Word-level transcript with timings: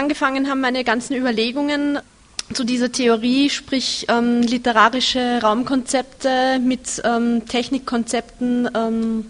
angefangen 0.00 0.48
haben 0.48 0.62
meine 0.62 0.82
ganzen 0.82 1.14
Überlegungen 1.14 1.98
zu 2.54 2.64
dieser 2.64 2.90
Theorie, 2.90 3.50
sprich 3.50 4.06
ähm, 4.08 4.40
literarische 4.40 5.40
Raumkonzepte 5.42 6.58
mit 6.58 7.02
ähm, 7.04 7.42
Technikkonzepten 7.46 8.70
ähm, 8.74 9.26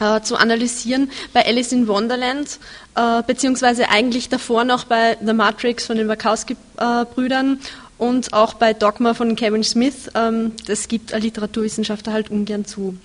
äh, 0.00 0.20
zu 0.20 0.36
analysieren, 0.36 1.10
bei 1.32 1.46
Alice 1.46 1.72
in 1.72 1.88
Wonderland, 1.88 2.58
äh, 2.94 3.22
beziehungsweise 3.26 3.88
eigentlich 3.88 4.28
davor 4.28 4.64
noch 4.64 4.84
bei 4.84 5.16
The 5.24 5.32
Matrix 5.32 5.86
von 5.86 5.96
den 5.96 6.08
Wachowski-Brüdern 6.08 7.58
und 7.96 8.34
auch 8.34 8.54
bei 8.54 8.74
Dogma 8.74 9.14
von 9.14 9.34
Kevin 9.34 9.64
Smith. 9.64 10.10
Ähm, 10.14 10.52
das 10.66 10.88
gibt 10.88 11.14
ein 11.14 11.22
Literaturwissenschaftler 11.22 12.12
halt 12.12 12.30
ungern 12.30 12.66
zu. 12.66 12.96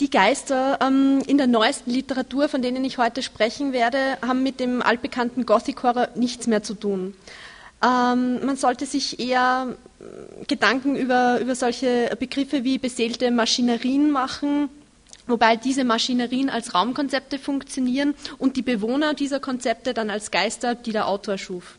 Die 0.00 0.10
Geister 0.10 0.78
ähm, 0.80 1.22
in 1.26 1.38
der 1.38 1.46
neuesten 1.46 1.90
Literatur, 1.90 2.48
von 2.48 2.62
denen 2.62 2.84
ich 2.84 2.98
heute 2.98 3.22
sprechen 3.22 3.72
werde, 3.72 4.18
haben 4.26 4.42
mit 4.42 4.58
dem 4.58 4.82
altbekannten 4.82 5.46
Gothic 5.46 5.82
Horror 5.82 6.08
nichts 6.16 6.48
mehr 6.48 6.64
zu 6.64 6.74
tun. 6.74 7.14
Ähm, 7.82 8.44
man 8.44 8.56
sollte 8.56 8.86
sich 8.86 9.20
eher 9.20 9.76
Gedanken 10.48 10.96
über, 10.96 11.38
über 11.40 11.54
solche 11.54 12.10
Begriffe 12.18 12.64
wie 12.64 12.78
beseelte 12.78 13.30
Maschinerien 13.30 14.10
machen, 14.10 14.68
wobei 15.26 15.56
diese 15.56 15.84
Maschinerien 15.84 16.50
als 16.50 16.74
Raumkonzepte 16.74 17.38
funktionieren 17.38 18.14
und 18.38 18.56
die 18.56 18.62
Bewohner 18.62 19.14
dieser 19.14 19.40
Konzepte 19.40 19.94
dann 19.94 20.10
als 20.10 20.30
Geister, 20.30 20.74
die 20.74 20.92
der 20.92 21.08
Autor 21.08 21.38
schuf. 21.38 21.76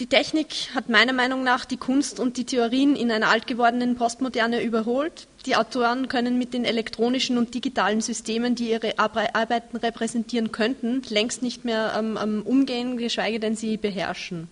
Die 0.00 0.06
Technik 0.06 0.70
hat 0.76 0.88
meiner 0.88 1.12
Meinung 1.12 1.42
nach 1.42 1.64
die 1.64 1.76
Kunst 1.76 2.20
und 2.20 2.36
die 2.36 2.44
Theorien 2.44 2.94
in 2.94 3.10
einer 3.10 3.30
altgewordenen 3.30 3.96
Postmoderne 3.96 4.62
überholt. 4.62 5.26
Die 5.44 5.56
Autoren 5.56 6.06
können 6.06 6.38
mit 6.38 6.54
den 6.54 6.64
elektronischen 6.64 7.36
und 7.36 7.52
digitalen 7.52 8.00
Systemen, 8.00 8.54
die 8.54 8.70
ihre 8.70 8.96
Arbeiten 9.00 9.76
repräsentieren 9.76 10.52
könnten, 10.52 11.02
längst 11.08 11.42
nicht 11.42 11.64
mehr 11.64 11.94
ähm, 11.98 12.42
umgehen, 12.44 12.96
geschweige 12.96 13.40
denn 13.40 13.56
sie 13.56 13.76
beherrschen. 13.76 14.46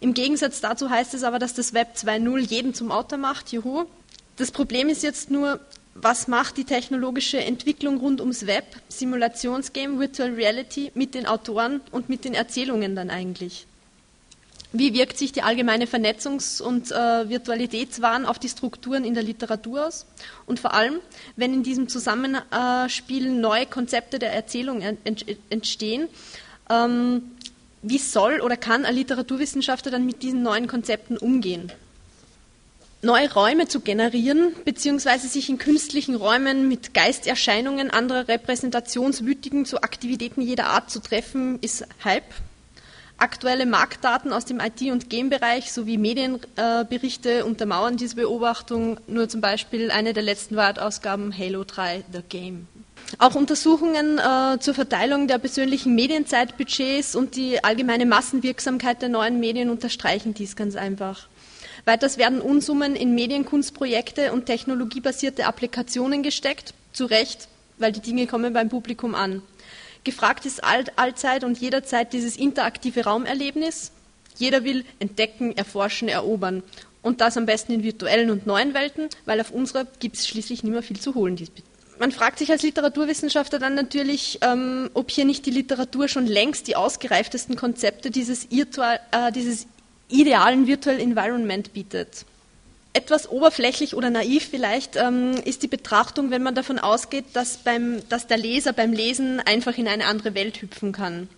Im 0.00 0.12
Gegensatz 0.12 0.60
dazu 0.60 0.90
heißt 0.90 1.14
es 1.14 1.22
aber, 1.22 1.38
dass 1.38 1.54
das 1.54 1.72
Web 1.72 1.94
2.0 1.96 2.38
jeden 2.40 2.74
zum 2.74 2.92
Autor 2.92 3.16
macht. 3.16 3.52
Juhu. 3.52 3.86
Das 4.36 4.50
Problem 4.50 4.90
ist 4.90 5.02
jetzt 5.02 5.30
nur, 5.30 5.58
was 5.94 6.28
macht 6.28 6.58
die 6.58 6.64
technologische 6.64 7.38
Entwicklung 7.38 7.96
rund 7.96 8.20
ums 8.20 8.46
Web, 8.46 8.64
Simulationsgame, 8.90 9.98
Virtual 9.98 10.34
Reality 10.34 10.92
mit 10.94 11.14
den 11.14 11.24
Autoren 11.24 11.80
und 11.92 12.10
mit 12.10 12.26
den 12.26 12.34
Erzählungen 12.34 12.94
dann 12.94 13.08
eigentlich? 13.08 13.66
Wie 14.72 14.94
wirkt 14.94 15.16
sich 15.16 15.32
die 15.32 15.42
allgemeine 15.42 15.86
Vernetzungs- 15.86 16.60
und 16.60 16.90
äh, 16.90 17.28
Virtualitätswahn 17.28 18.26
auf 18.26 18.38
die 18.38 18.48
Strukturen 18.48 19.04
in 19.04 19.14
der 19.14 19.22
Literatur 19.22 19.86
aus? 19.86 20.06
Und 20.44 20.60
vor 20.60 20.74
allem, 20.74 21.00
wenn 21.36 21.54
in 21.54 21.62
diesem 21.62 21.88
Zusammenspiel 21.88 23.30
neue 23.30 23.66
Konzepte 23.66 24.18
der 24.18 24.32
Erzählung 24.32 24.82
entstehen, 25.50 26.08
ähm, 26.68 27.22
wie 27.82 27.98
soll 27.98 28.40
oder 28.40 28.56
kann 28.56 28.84
ein 28.84 28.94
Literaturwissenschaftler 28.94 29.92
dann 29.92 30.06
mit 30.06 30.22
diesen 30.22 30.42
neuen 30.42 30.66
Konzepten 30.66 31.16
umgehen? 31.16 31.70
Neue 33.02 33.32
Räume 33.32 33.68
zu 33.68 33.80
generieren, 33.80 34.52
beziehungsweise 34.64 35.28
sich 35.28 35.48
in 35.48 35.58
künstlichen 35.58 36.16
Räumen 36.16 36.66
mit 36.66 36.94
Geisterscheinungen 36.94 37.90
anderer 37.90 38.26
Repräsentationswütigen 38.26 39.64
zu 39.64 39.82
Aktivitäten 39.82 40.40
jeder 40.40 40.66
Art 40.66 40.90
zu 40.90 40.98
treffen, 40.98 41.60
ist 41.60 41.86
Hype. 42.02 42.24
Aktuelle 43.18 43.64
Marktdaten 43.64 44.32
aus 44.32 44.44
dem 44.44 44.60
IT- 44.60 44.92
und 44.92 45.08
Game-Bereich 45.08 45.72
sowie 45.72 45.96
Medienberichte 45.96 47.46
untermauern 47.46 47.96
diese 47.96 48.16
Beobachtung. 48.16 48.98
Nur 49.06 49.28
zum 49.28 49.40
Beispiel 49.40 49.90
eine 49.90 50.12
der 50.12 50.22
letzten 50.22 50.56
Wortausgaben 50.56 51.36
Halo 51.36 51.64
3 51.64 52.04
The 52.12 52.20
Game. 52.28 52.68
Auch 53.18 53.34
Untersuchungen 53.34 54.18
äh, 54.18 54.58
zur 54.58 54.74
Verteilung 54.74 55.28
der 55.28 55.38
persönlichen 55.38 55.94
Medienzeitbudgets 55.94 57.16
und 57.16 57.36
die 57.36 57.62
allgemeine 57.64 58.04
Massenwirksamkeit 58.04 59.00
der 59.00 59.08
neuen 59.08 59.40
Medien 59.40 59.70
unterstreichen 59.70 60.34
dies 60.34 60.54
ganz 60.54 60.76
einfach. 60.76 61.28
Weiters 61.86 62.18
werden 62.18 62.40
Unsummen 62.40 62.96
in 62.96 63.14
Medienkunstprojekte 63.14 64.32
und 64.32 64.46
technologiebasierte 64.46 65.46
Applikationen 65.46 66.22
gesteckt, 66.22 66.74
zu 66.92 67.06
Recht, 67.06 67.48
weil 67.78 67.92
die 67.92 68.00
Dinge 68.00 68.26
kommen 68.26 68.52
beim 68.52 68.68
Publikum 68.68 69.14
an. 69.14 69.40
Gefragt 70.06 70.46
ist 70.46 70.62
all, 70.62 70.84
allzeit 70.94 71.42
und 71.42 71.58
jederzeit 71.58 72.12
dieses 72.12 72.36
interaktive 72.36 73.04
Raumerlebnis. 73.04 73.90
Jeder 74.36 74.62
will 74.62 74.84
entdecken, 75.00 75.56
erforschen, 75.56 76.08
erobern. 76.08 76.62
Und 77.02 77.20
das 77.20 77.36
am 77.36 77.44
besten 77.44 77.72
in 77.72 77.82
virtuellen 77.82 78.30
und 78.30 78.46
neuen 78.46 78.72
Welten, 78.72 79.08
weil 79.24 79.40
auf 79.40 79.50
unserer 79.50 79.84
gibt 79.98 80.16
es 80.16 80.28
schließlich 80.28 80.62
nicht 80.62 80.72
mehr 80.72 80.82
viel 80.82 81.00
zu 81.00 81.14
holen 81.14 81.36
man 81.98 82.12
fragt 82.12 82.38
sich 82.38 82.50
als 82.50 82.62
Literaturwissenschaftler 82.62 83.58
dann 83.58 83.74
natürlich, 83.74 84.38
ähm, 84.42 84.90
ob 84.94 85.10
hier 85.10 85.24
nicht 85.24 85.46
die 85.46 85.50
Literatur 85.50 86.08
schon 86.08 86.26
längst 86.26 86.68
die 86.68 86.76
ausgereiftesten 86.76 87.56
Konzepte 87.56 88.10
dieses, 88.10 88.46
Irtual, 88.50 89.00
äh, 89.12 89.32
dieses 89.32 89.66
idealen 90.08 90.66
Virtual 90.66 91.00
Environment 91.00 91.72
bietet. 91.72 92.26
Etwas 92.96 93.28
oberflächlich 93.28 93.94
oder 93.94 94.08
naiv 94.08 94.48
vielleicht 94.50 94.96
ähm, 94.96 95.32
ist 95.44 95.62
die 95.62 95.68
Betrachtung, 95.68 96.30
wenn 96.30 96.42
man 96.42 96.54
davon 96.54 96.78
ausgeht, 96.78 97.26
dass, 97.34 97.58
beim, 97.58 98.00
dass, 98.08 98.26
der 98.26 98.38
Leser 98.38 98.72
beim 98.72 98.94
Lesen 98.94 99.38
einfach 99.40 99.76
in 99.76 99.86
eine 99.86 100.06
andere 100.06 100.34
Welt 100.34 100.62
hüpfen 100.62 100.92
kann. 100.92 101.28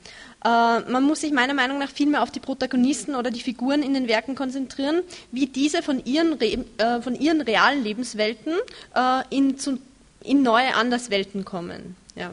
Äh, 0.44 0.48
man 0.48 1.02
muss 1.02 1.22
sich 1.22 1.32
meiner 1.32 1.54
Meinung 1.54 1.80
nach 1.80 1.90
vielmehr 1.90 2.22
auf 2.22 2.30
die 2.30 2.38
Protagonisten 2.38 3.16
oder 3.16 3.32
die 3.32 3.40
Figuren 3.40 3.82
in 3.82 3.92
den 3.92 4.06
Werken 4.06 4.36
konzentrieren, 4.36 5.02
wie 5.32 5.46
diese 5.46 5.82
von 5.82 6.00
ihren, 6.04 6.40
äh, 6.40 7.02
von 7.02 7.16
ihren 7.16 7.40
realen 7.40 7.82
Lebenswelten 7.82 8.54
äh, 8.94 9.22
in, 9.30 9.58
zu, 9.58 9.78
in 10.22 10.42
neue 10.42 10.76
Anderswelten 10.76 11.44
kommen. 11.44 11.96
Ja. 12.14 12.30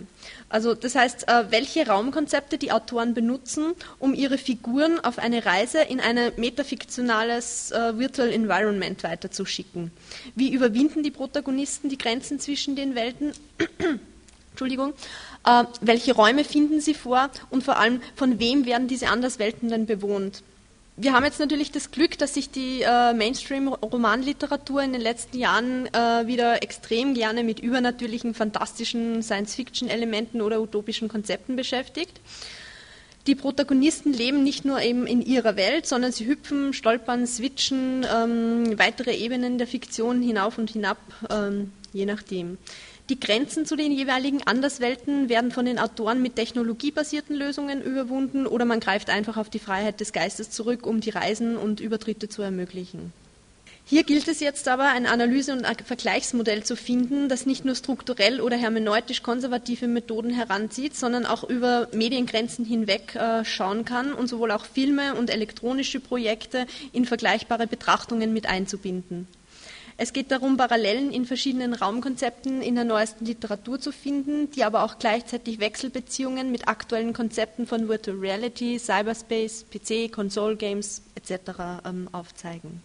Also 0.50 0.76
das 0.76 0.96
heißt, 0.96 1.28
äh, 1.28 1.46
welche 1.50 1.88
Raumkonzepte 1.88 2.58
die 2.58 2.72
Autoren 2.72 3.14
benutzen, 3.14 3.74
um 4.00 4.14
ihre 4.14 4.38
Figuren 4.38 5.00
auf 5.00 5.18
eine 5.18 5.46
Reise 5.46 5.82
in 5.82 6.00
ein 6.00 6.32
metafiktionales 6.38 7.72
äh, 7.72 7.98
Virtual 7.98 8.32
Environment 8.32 9.04
weiterzuschicken. 9.04 9.92
Wie 10.36 10.54
überwinden 10.54 11.04
die 11.04 11.12
Protagonisten 11.12 11.90
die 11.90 11.98
Grenzen 11.98 12.40
zwischen 12.40 12.76
den 12.76 12.96
Welten? 12.96 13.34
Entschuldigung. 14.52 14.94
Äh, 15.46 15.64
welche 15.82 16.14
Räume 16.14 16.44
finden 16.44 16.80
sie 16.80 16.94
vor 16.94 17.30
und 17.50 17.64
vor 17.64 17.78
allem 17.78 18.02
von 18.16 18.40
wem 18.40 18.66
werden 18.66 18.88
diese 18.88 19.08
Anderswelten 19.10 19.70
dann 19.70 19.86
bewohnt? 19.86 20.44
Wir 20.98 21.12
haben 21.12 21.26
jetzt 21.26 21.40
natürlich 21.40 21.72
das 21.72 21.92
Glück, 21.92 22.18
dass 22.18 22.34
sich 22.34 22.52
die 22.52 22.82
äh, 22.82 23.14
Mainstream-Romanliteratur 23.14 24.82
in 24.82 24.94
den 24.94 25.02
letzten 25.02 25.38
Jahren 25.38 25.88
äh, 25.88 26.26
wieder 26.26 26.64
extrem 26.64 27.14
gerne 27.14 27.44
mit 27.44 27.60
übernatürlichen, 27.60 28.34
fantastischen 28.34 29.22
Science-Fiction-Elementen 29.22 30.42
oder 30.42 30.62
utopischen 30.62 31.10
Konzepten 31.10 31.58
beschäftigt. 31.58 32.22
Die 33.28 33.36
Protagonisten 33.36 34.14
leben 34.14 34.44
nicht 34.44 34.64
nur 34.64 34.82
eben 34.82 35.06
in 35.06 35.22
ihrer 35.22 35.58
Welt, 35.58 35.86
sondern 35.86 36.12
sie 36.12 36.28
hüpfen, 36.28 36.74
stolpern, 36.74 37.28
switchen 37.28 38.06
ähm, 38.10 38.78
weitere 38.78 39.16
Ebenen 39.16 39.58
der 39.58 39.68
Fiktion 39.68 40.22
hinauf 40.22 40.58
und 40.58 40.70
hinab, 40.70 41.00
ähm, 41.30 41.72
je 41.92 42.06
nachdem. 42.06 42.58
Die 43.10 43.20
Grenzen 43.20 43.68
zu 43.68 43.76
den 43.76 43.92
jeweiligen 43.92 44.42
Anderswelten 44.48 45.30
werden 45.30 45.52
von 45.52 45.66
den 45.66 45.78
Autoren 45.78 46.24
mit 46.24 46.36
technologiebasierten 46.36 47.36
Lösungen 47.36 47.84
überwunden 47.84 48.48
oder 48.48 48.66
man 48.66 48.80
greift 48.80 49.12
einfach 49.12 49.38
auf 49.38 49.48
die 49.48 49.60
Freiheit 49.60 50.00
des 50.00 50.12
Geistes 50.12 50.50
zurück, 50.50 50.88
um 50.88 51.02
die 51.02 51.12
Reisen 51.12 51.56
und 51.56 51.80
Übertritte 51.80 52.30
zu 52.30 52.42
ermöglichen. 52.42 53.14
Hier 53.88 54.04
gilt 54.04 54.28
es 54.28 54.40
jetzt 54.40 54.68
aber, 54.68 54.90
ein 54.90 55.06
Analyse- 55.06 55.54
und 55.54 55.68
Vergleichsmodell 55.86 56.64
zu 56.64 56.76
finden, 56.76 57.30
das 57.30 57.46
nicht 57.46 57.64
nur 57.64 57.76
strukturell 57.76 58.42
oder 58.42 58.58
hermeneutisch 58.58 59.22
konservative 59.22 59.88
Methoden 59.88 60.32
heranzieht, 60.32 60.96
sondern 60.96 61.28
auch 61.28 61.44
über 61.44 61.88
Mediengrenzen 61.94 62.66
hinweg 62.66 63.14
äh, 63.14 63.46
schauen 63.46 63.86
kann 63.86 64.14
und 64.14 64.28
sowohl 64.28 64.50
auch 64.50 64.66
Filme 64.66 65.14
und 65.14 65.30
elektronische 65.30 66.00
Projekte 66.00 66.66
in 66.94 67.06
vergleichbare 67.06 67.68
Betrachtungen 67.68 68.34
mit 68.34 68.48
einzubinden. 68.48 69.28
Es 69.98 70.12
geht 70.12 70.30
darum, 70.30 70.58
Parallelen 70.58 71.12
in 71.12 71.26
verschiedenen 71.26 71.74
Raumkonzepten 71.74 72.62
in 72.62 72.76
der 72.76 72.84
neuesten 72.84 73.26
Literatur 73.26 73.80
zu 73.80 73.94
finden, 73.94 74.52
die 74.52 74.66
aber 74.66 74.84
auch 74.84 75.00
gleichzeitig 75.00 75.60
Wechselbeziehungen 75.60 76.52
mit 76.52 76.68
aktuellen 76.68 77.14
Konzepten 77.14 77.66
von 77.66 77.88
Virtual 77.88 78.18
Reality, 78.18 78.78
Cyberspace, 78.78 79.66
PC, 79.72 80.12
Console 80.12 80.58
Games 80.58 81.02
etc. 81.16 81.82
Ähm, 81.86 82.10
aufzeigen. 82.12 82.82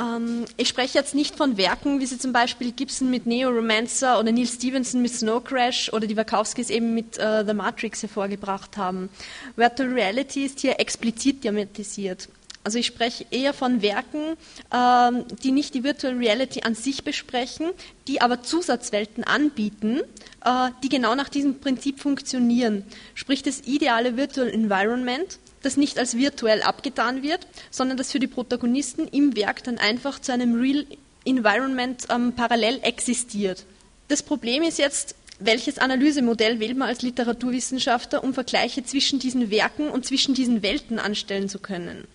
Ähm, 0.00 0.46
ich 0.56 0.68
spreche 0.68 0.98
jetzt 0.98 1.14
nicht 1.14 1.36
von 1.36 1.58
Werken, 1.58 2.00
wie 2.00 2.06
sie 2.06 2.18
zum 2.18 2.32
Beispiel 2.32 2.72
Gibson 2.72 3.10
mit 3.10 3.26
Neo 3.26 3.50
Romancer 3.50 4.18
oder 4.18 4.32
Neil 4.32 4.46
Stevenson 4.46 5.02
mit 5.02 5.12
Snow 5.12 5.44
Crash 5.44 5.92
oder 5.92 6.06
die 6.06 6.16
Wachowskis 6.16 6.70
eben 6.70 6.94
mit 6.94 7.18
äh, 7.18 7.44
The 7.46 7.52
Matrix 7.52 8.02
hervorgebracht 8.02 8.78
haben. 8.78 9.10
Virtual 9.56 9.90
Reality 9.90 10.46
ist 10.46 10.60
hier 10.60 10.80
explizit 10.80 11.42
thematisiert. 11.42 12.28
Also 12.64 12.78
ich 12.78 12.86
spreche 12.86 13.26
eher 13.30 13.54
von 13.54 13.82
Werken, 13.82 14.36
ähm, 14.72 15.24
die 15.42 15.50
nicht 15.50 15.74
die 15.74 15.82
Virtual 15.82 16.14
Reality 16.14 16.62
an 16.62 16.74
sich 16.74 17.02
besprechen, 17.02 17.70
die 18.06 18.20
aber 18.20 18.42
Zusatzwelten 18.42 19.24
anbieten, 19.24 20.00
äh, 20.44 20.70
die 20.82 20.88
genau 20.88 21.14
nach 21.14 21.28
diesem 21.28 21.58
Prinzip 21.58 21.98
funktionieren. 21.98 22.84
Sprich 23.14 23.42
das 23.42 23.62
ideale 23.62 24.16
Virtual 24.16 24.48
Environment, 24.48 25.38
das 25.62 25.76
nicht 25.76 25.98
als 25.98 26.16
virtuell 26.16 26.62
abgetan 26.62 27.22
wird, 27.22 27.46
sondern 27.70 27.96
das 27.96 28.12
für 28.12 28.20
die 28.20 28.26
Protagonisten 28.26 29.08
im 29.08 29.34
Werk 29.36 29.64
dann 29.64 29.78
einfach 29.78 30.20
zu 30.20 30.32
einem 30.32 30.60
Real 30.60 30.86
Environment 31.24 32.04
ähm, 32.10 32.32
parallel 32.32 32.80
existiert. 32.82 33.64
Das 34.08 34.22
Problem 34.22 34.62
ist 34.62 34.78
jetzt, 34.78 35.14
welches 35.38 35.78
Analysemodell 35.78 36.60
wählt 36.60 36.76
man 36.76 36.88
als 36.88 37.02
Literaturwissenschaftler, 37.02 38.22
um 38.22 38.34
Vergleiche 38.34 38.84
zwischen 38.84 39.18
diesen 39.18 39.50
Werken 39.50 39.88
und 39.88 40.04
zwischen 40.04 40.34
diesen 40.34 40.62
Welten 40.62 40.98
anstellen 40.98 41.48
zu 41.48 41.58
können? 41.58 42.06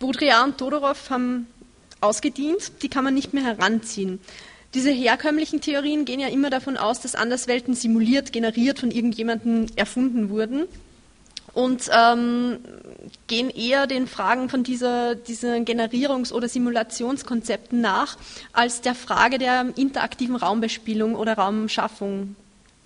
Baudrillard 0.00 0.46
und 0.46 0.58
Todorov 0.58 1.10
haben 1.10 1.46
ausgedient, 2.00 2.82
die 2.82 2.88
kann 2.88 3.04
man 3.04 3.12
nicht 3.12 3.34
mehr 3.34 3.44
heranziehen. 3.44 4.18
Diese 4.72 4.90
herkömmlichen 4.90 5.60
Theorien 5.60 6.06
gehen 6.06 6.20
ja 6.20 6.28
immer 6.28 6.48
davon 6.48 6.78
aus, 6.78 7.00
dass 7.00 7.14
Anderswelten 7.14 7.74
simuliert, 7.74 8.32
generiert 8.32 8.78
von 8.78 8.90
irgendjemandem 8.90 9.66
erfunden 9.76 10.30
wurden 10.30 10.64
und 11.52 11.90
ähm, 11.92 12.60
gehen 13.26 13.50
eher 13.50 13.86
den 13.86 14.06
Fragen 14.06 14.48
von 14.48 14.62
dieser, 14.62 15.16
diesen 15.16 15.66
Generierungs- 15.66 16.32
oder 16.32 16.48
Simulationskonzepten 16.48 17.82
nach, 17.82 18.16
als 18.54 18.80
der 18.80 18.94
Frage 18.94 19.36
der 19.36 19.66
interaktiven 19.76 20.36
Raumbespielung 20.36 21.14
oder 21.14 21.34
Raumschaffung. 21.34 22.36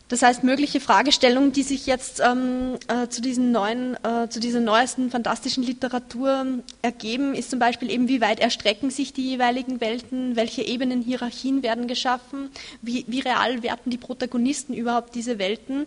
Das 0.09 0.23
heißt, 0.23 0.45
mögliche 0.45 0.81
Fragestellungen, 0.81 1.53
die 1.53 1.63
sich 1.63 1.87
jetzt 1.87 2.21
ähm, 2.21 2.75
äh, 2.89 3.09
zu, 3.09 3.23
diesen 3.23 3.53
neuen, 3.53 3.97
äh, 4.05 4.29
zu 4.29 4.39
dieser 4.39 4.61
neuesten 4.61 5.11
fantastischen 5.11 5.65
Literatur 5.65 6.45
ergeben, 6.83 7.35
ist 7.35 7.51
zum 7.51 7.59
Beispiel 7.59 7.91
eben, 7.91 8.07
wie 8.07 8.21
weit 8.21 8.39
erstrecken 8.39 8.91
sich 8.91 9.15
die 9.15 9.31
jeweiligen 9.31 9.81
Welten, 9.81 10.37
welche 10.37 10.63
Ebenen, 10.63 11.01
Hierarchien 11.01 11.63
werden 11.63 11.87
geschaffen, 11.87 12.51
wie, 12.83 13.05
wie 13.09 13.21
real 13.21 13.63
werden 13.63 13.91
die 13.91 13.97
Protagonisten 13.97 14.75
überhaupt 14.75 15.15
diese 15.15 15.39
Welten 15.39 15.87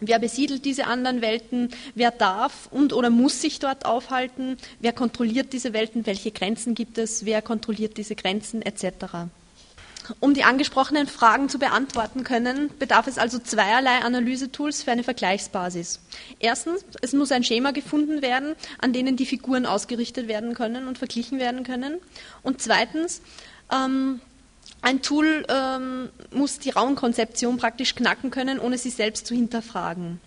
Wer 0.00 0.18
besiedelt 0.18 0.66
diese 0.66 0.86
anderen 0.86 1.22
Welten? 1.22 1.70
Wer 1.94 2.10
darf 2.10 2.68
und 2.70 2.92
oder 2.92 3.08
muss 3.08 3.40
sich 3.40 3.60
dort 3.60 3.86
aufhalten? 3.86 4.58
Wer 4.78 4.92
kontrolliert 4.92 5.54
diese 5.54 5.72
Welten? 5.72 6.04
Welche 6.04 6.32
Grenzen 6.32 6.74
gibt 6.74 6.98
es? 6.98 7.24
Wer 7.24 7.40
kontrolliert 7.40 7.96
diese 7.96 8.14
Grenzen 8.14 8.60
etc.? 8.60 9.30
Um 10.20 10.34
die 10.34 10.44
angesprochenen 10.44 11.06
Fragen 11.06 11.48
zu 11.48 11.58
beantworten 11.58 12.24
können, 12.24 12.70
bedarf 12.78 13.06
es 13.06 13.18
also 13.18 13.38
zweierlei 13.38 13.98
Analysetools 14.02 14.82
für 14.82 14.92
eine 14.92 15.04
Vergleichsbasis. 15.04 16.00
Erstens, 16.38 16.84
es 17.02 17.12
muss 17.12 17.32
ein 17.32 17.44
Schema 17.44 17.72
gefunden 17.72 18.22
werden, 18.22 18.54
an 18.78 18.92
denen 18.92 19.16
die 19.16 19.26
Figuren 19.26 19.66
ausgerichtet 19.66 20.28
werden 20.28 20.54
können 20.54 20.88
und 20.88 20.98
verglichen 20.98 21.38
werden 21.38 21.64
können. 21.64 21.98
Und 22.42 22.60
zweitens, 22.60 23.20
ähm, 23.72 24.20
ein 24.82 25.02
Tool 25.02 25.44
ähm, 25.48 26.10
muss 26.30 26.58
die 26.58 26.70
Raumkonzeption 26.70 27.56
praktisch 27.56 27.94
knacken 27.94 28.30
können, 28.30 28.58
ohne 28.58 28.78
sie 28.78 28.90
selbst 28.90 29.26
zu 29.26 29.34
hinterfragen. 29.34 30.20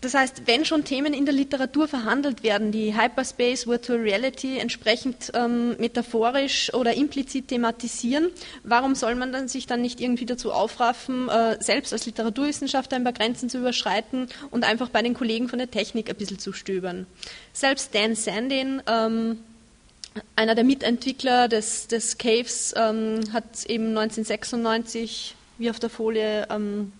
Das 0.00 0.14
heißt, 0.14 0.46
wenn 0.46 0.64
schon 0.64 0.84
Themen 0.84 1.12
in 1.12 1.26
der 1.26 1.34
Literatur 1.34 1.86
verhandelt 1.86 2.42
werden, 2.42 2.72
die 2.72 2.96
Hyperspace, 2.96 3.66
Virtual 3.66 3.98
Reality 3.98 4.58
entsprechend 4.58 5.30
ähm, 5.34 5.76
metaphorisch 5.76 6.72
oder 6.72 6.94
implizit 6.94 7.48
thematisieren, 7.48 8.30
warum 8.62 8.94
soll 8.94 9.14
man 9.14 9.30
dann 9.30 9.48
sich 9.48 9.66
dann 9.66 9.82
nicht 9.82 10.00
irgendwie 10.00 10.24
dazu 10.24 10.52
aufraffen, 10.52 11.28
äh, 11.28 11.62
selbst 11.62 11.92
als 11.92 12.06
Literaturwissenschaftler 12.06 12.96
ein 12.96 13.04
paar 13.04 13.12
Grenzen 13.12 13.50
zu 13.50 13.58
überschreiten 13.58 14.28
und 14.50 14.64
einfach 14.64 14.88
bei 14.88 15.02
den 15.02 15.12
Kollegen 15.12 15.48
von 15.48 15.58
der 15.58 15.70
Technik 15.70 16.08
ein 16.08 16.16
bisschen 16.16 16.38
zu 16.38 16.54
stöbern? 16.54 17.06
Selbst 17.52 17.94
Dan 17.94 18.14
Sandin, 18.14 18.82
ähm, 18.86 19.40
einer 20.34 20.54
der 20.54 20.64
Mitentwickler 20.64 21.46
des, 21.46 21.88
des 21.88 22.16
Caves 22.16 22.74
ähm, 22.74 23.20
hat 23.32 23.66
eben 23.66 23.88
1996, 23.88 25.34
wie 25.58 25.68
auf 25.68 25.78
der 25.78 25.90
Folie 25.90 26.46
ähm, 26.50 26.92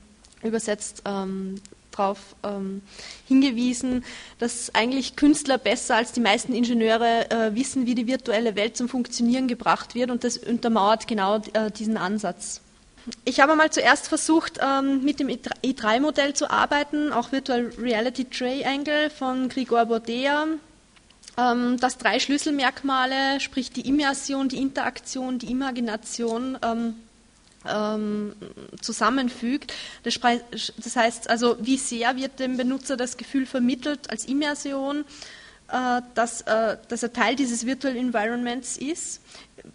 übersetzt, 0.43 1.03
ähm, 1.07 1.61
darauf 1.91 2.19
ähm, 2.43 2.83
hingewiesen, 3.29 4.05
dass 4.39 4.75
eigentlich 4.75 5.17
Künstler 5.17 5.59
besser 5.59 5.97
als 5.97 6.13
die 6.13 6.21
meisten 6.21 6.55
Ingenieure 6.55 7.31
äh, 7.31 7.55
wissen, 7.55 7.87
wie 7.87 7.95
die 7.95 8.07
virtuelle 8.07 8.57
Welt 8.57 8.77
zum 8.77 8.89
Funktionieren 8.89 9.49
gebracht 9.49 9.95
wird 9.95 10.11
und 10.11 10.25
das 10.25 10.39
untermauert 10.39 11.07
genau 11.07 11.37
äh, 11.53 11.71
diesen 11.71 11.97
Ansatz. 11.97 12.61
Ich 13.25 13.41
habe 13.41 13.57
mal 13.57 13.71
zuerst 13.71 14.09
versucht, 14.09 14.59
ähm, 14.63 15.03
mit 15.05 15.21
dem 15.21 15.29
E3-Modell 15.29 16.35
zu 16.35 16.51
arbeiten, 16.51 17.13
auch 17.13 17.33
Virtual 17.33 17.73
Reality 17.79 18.27
Triangle 18.27 19.11
von 19.11 19.49
Grigor 19.49 19.87
Bordea, 19.87 20.47
ähm, 21.39 21.79
das 21.81 21.99
drei 21.99 22.21
Schlüsselmerkmale, 22.21 23.41
sprich 23.41 23.71
die 23.73 23.89
Immersion, 23.89 24.49
die 24.49 24.59
Interaktion, 24.59 25.39
die 25.39 25.51
Imagination, 25.51 26.59
ähm, 27.69 28.35
zusammenfügt. 28.81 29.73
Das, 30.03 30.19
das, 30.21 30.97
heißt 30.97 31.29
also, 31.31 31.57
wie 31.61 31.77
sehr 31.77 32.17
wird 32.17 32.39
dem 32.39 32.57
Benutzer 32.57 32.97
das 32.97 33.17
Gefühl 33.17 33.47
vermittelt 33.47 34.11
als 34.11 34.25
Immersion, 34.27 35.05
dass, 36.15 36.43
äh, 36.43 36.77
dass 36.89 37.03
er 37.03 37.13
Teil 37.13 37.37
dieses 37.37 37.67
Virtual 37.67 37.97
Environments 37.97 38.77
ist. 38.77 39.21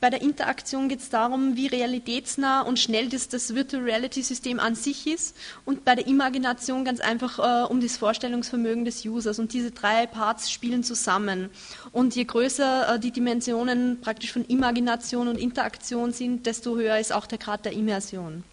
Bei 0.02 0.10
der 0.10 0.22
Interaktion 0.22 0.90
geht 0.90 1.00
es 1.00 1.10
darum, 1.10 1.56
wie 1.56 1.68
realitätsnah 1.68 2.62
und 2.62 2.80
schnell 2.80 3.08
das, 3.08 3.30
das 3.30 3.54
Virtual 3.54 3.84
Reality 3.84 4.24
System 4.24 4.60
an 4.60 4.76
sich 4.76 5.06
ist. 5.08 5.36
Und 5.64 5.86
bei 5.86 5.96
der 5.96 6.08
Imagination 6.08 6.84
ganz 6.86 7.00
einfach 7.00 7.40
äh, 7.40 7.68
um 7.68 7.82
das 7.82 7.98
Vorstellungsvermögen 7.98 8.86
des 8.86 9.06
Users. 9.06 9.40
Und 9.40 9.54
diese 9.54 9.72
drei 9.72 10.08
Parts 10.08 10.52
spielen 10.52 10.84
zusammen. 10.84 11.50
Und 11.92 12.16
je 12.16 12.26
größer 12.26 12.96
äh, 12.96 13.00
die 13.00 13.12
Dimensionen 13.12 14.02
praktisch 14.02 14.34
von 14.34 14.46
Imagination 14.46 15.28
und 15.28 15.38
Interaktion 15.38 16.14
sind, 16.14 16.46
desto 16.46 16.76
höher 16.76 16.98
ist 16.98 17.14
auch 17.14 17.28
der 17.28 17.38
Grad 17.38 17.66
der 17.66 17.74
Immersion. 17.74 18.44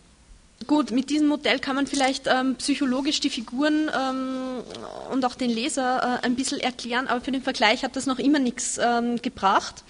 Gut, 0.66 0.90
mit 0.90 1.10
diesem 1.10 1.28
Modell 1.28 1.58
kann 1.58 1.76
man 1.76 1.86
vielleicht 1.86 2.26
ähm, 2.26 2.56
psychologisch 2.56 3.20
die 3.20 3.30
Figuren 3.30 3.90
ähm, 3.94 4.62
und 5.10 5.24
auch 5.24 5.34
den 5.34 5.50
Leser 5.50 6.20
äh, 6.22 6.26
ein 6.26 6.36
bisschen 6.36 6.60
erklären, 6.60 7.08
aber 7.08 7.20
für 7.20 7.32
den 7.32 7.42
Vergleich 7.42 7.82
hat 7.84 7.96
das 7.96 8.06
noch 8.06 8.18
immer 8.18 8.38
nichts 8.38 8.78
ähm, 8.82 9.20
gebracht. 9.22 9.82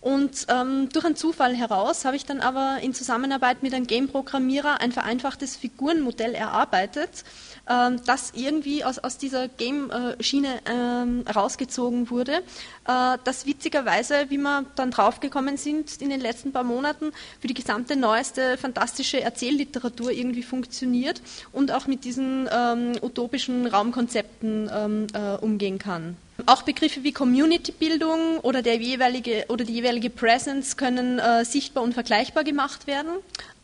Und 0.00 0.46
ähm, 0.48 0.88
durch 0.90 1.04
einen 1.04 1.16
Zufall 1.16 1.54
heraus 1.54 2.06
habe 2.06 2.16
ich 2.16 2.24
dann 2.24 2.40
aber 2.40 2.78
in 2.80 2.94
Zusammenarbeit 2.94 3.62
mit 3.62 3.74
einem 3.74 3.86
Game-Programmierer 3.86 4.80
ein 4.80 4.92
vereinfachtes 4.92 5.56
Figurenmodell 5.56 6.34
erarbeitet, 6.34 7.24
ähm, 7.68 8.00
das 8.06 8.32
irgendwie 8.34 8.82
aus, 8.82 8.98
aus 8.98 9.18
dieser 9.18 9.48
Game-Schiene 9.48 10.60
ähm, 10.64 11.24
rausgezogen 11.34 12.08
wurde, 12.08 12.32
äh, 12.32 12.79
das 13.24 13.46
witzigerweise, 13.46 14.26
wie 14.28 14.38
wir 14.38 14.64
dann 14.76 14.90
draufgekommen 14.90 15.56
sind 15.56 16.00
in 16.00 16.10
den 16.10 16.20
letzten 16.20 16.52
paar 16.52 16.64
Monaten, 16.64 17.12
für 17.40 17.48
die 17.48 17.54
gesamte 17.54 17.96
neueste 17.96 18.56
fantastische 18.56 19.20
Erzählliteratur 19.20 20.10
irgendwie 20.10 20.42
funktioniert 20.42 21.22
und 21.52 21.72
auch 21.72 21.86
mit 21.86 22.04
diesen 22.04 22.48
ähm, 22.52 22.92
utopischen 23.02 23.66
Raumkonzepten 23.66 24.70
ähm, 24.72 25.06
äh, 25.12 25.36
umgehen 25.36 25.78
kann. 25.78 26.16
Auch 26.46 26.62
Begriffe 26.62 27.02
wie 27.02 27.12
Community-Bildung 27.12 28.38
oder, 28.38 28.60
oder 28.60 29.64
die 29.64 29.74
jeweilige 29.74 30.10
Presence 30.10 30.76
können 30.76 31.18
äh, 31.18 31.44
sichtbar 31.44 31.82
und 31.82 31.94
vergleichbar 31.94 32.44
gemacht 32.44 32.86
werden. 32.86 33.10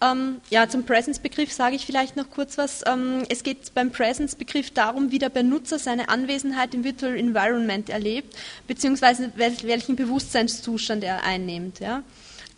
Ähm, 0.02 0.42
ja, 0.50 0.68
zum 0.68 0.84
Presence-Begriff 0.84 1.52
sage 1.52 1.74
ich 1.74 1.86
vielleicht 1.86 2.16
noch 2.16 2.30
kurz 2.30 2.58
was. 2.58 2.82
Ähm, 2.86 3.22
es 3.30 3.42
geht 3.42 3.72
beim 3.72 3.90
Presence-Begriff 3.90 4.70
darum, 4.72 5.10
wie 5.10 5.18
der 5.18 5.30
Benutzer 5.30 5.78
seine 5.78 6.10
Anwesenheit 6.10 6.74
im 6.74 6.84
Virtual 6.84 7.16
Environment 7.16 7.88
erlebt, 7.88 8.36
beziehungsweise 8.66 9.15
welchen 9.36 9.96
Bewusstseinszustand 9.96 11.04
er 11.04 11.24
einnimmt. 11.24 11.80
Ja. 11.80 12.02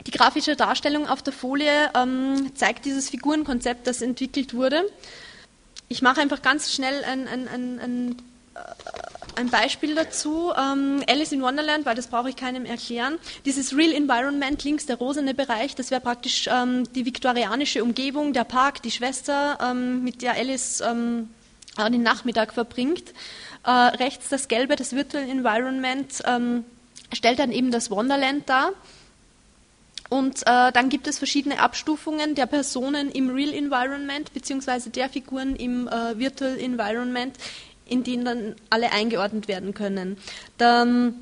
Die 0.06 0.10
grafische 0.10 0.56
Darstellung 0.56 1.08
auf 1.08 1.22
der 1.22 1.32
Folie 1.32 1.90
ähm, 1.94 2.52
zeigt 2.54 2.84
dieses 2.84 3.10
Figurenkonzept, 3.10 3.86
das 3.86 4.02
entwickelt 4.02 4.54
wurde. 4.54 4.82
Ich 5.88 6.02
mache 6.02 6.20
einfach 6.20 6.42
ganz 6.42 6.72
schnell 6.72 7.02
ein, 7.04 7.26
ein, 7.26 7.48
ein, 7.48 7.80
ein 7.80 8.16
ein 9.38 9.50
Beispiel 9.50 9.94
dazu. 9.94 10.52
Ähm, 10.56 11.02
Alice 11.08 11.32
in 11.32 11.42
Wonderland, 11.42 11.86
weil 11.86 11.94
das 11.94 12.08
brauche 12.08 12.28
ich 12.28 12.36
keinem 12.36 12.64
erklären. 12.64 13.18
Dieses 13.44 13.76
Real 13.76 13.92
Environment, 13.92 14.62
links 14.64 14.86
der 14.86 14.96
rosene 14.96 15.32
Bereich, 15.32 15.76
das 15.76 15.90
wäre 15.90 16.00
praktisch 16.00 16.48
ähm, 16.52 16.84
die 16.94 17.06
viktorianische 17.06 17.84
Umgebung, 17.84 18.32
der 18.32 18.44
Park, 18.44 18.82
die 18.82 18.90
Schwester, 18.90 19.58
ähm, 19.62 20.02
mit 20.02 20.22
der 20.22 20.34
Alice 20.34 20.80
ähm, 20.80 21.30
den 21.78 22.02
Nachmittag 22.02 22.52
verbringt. 22.52 23.14
Äh, 23.64 23.70
rechts 23.70 24.28
das 24.28 24.48
gelbe, 24.48 24.76
das 24.76 24.94
Virtual 24.94 25.28
Environment, 25.28 26.22
ähm, 26.24 26.64
stellt 27.12 27.38
dann 27.38 27.52
eben 27.52 27.70
das 27.70 27.90
Wonderland 27.90 28.48
dar. 28.48 28.72
Und 30.08 30.40
äh, 30.46 30.72
dann 30.72 30.88
gibt 30.88 31.06
es 31.06 31.18
verschiedene 31.18 31.60
Abstufungen 31.60 32.34
der 32.34 32.46
Personen 32.46 33.10
im 33.10 33.28
Real 33.28 33.52
Environment 33.52 34.32
beziehungsweise 34.32 34.90
der 34.90 35.10
Figuren 35.10 35.54
im 35.54 35.86
äh, 35.86 36.18
Virtual 36.18 36.58
Environment, 36.58 37.36
in 37.84 38.04
denen 38.04 38.24
dann 38.24 38.56
alle 38.70 38.90
eingeordnet 38.92 39.48
werden 39.48 39.74
können. 39.74 40.16
Dann 40.56 41.14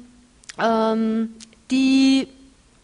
ähm, 0.62 1.34
die 1.70 2.28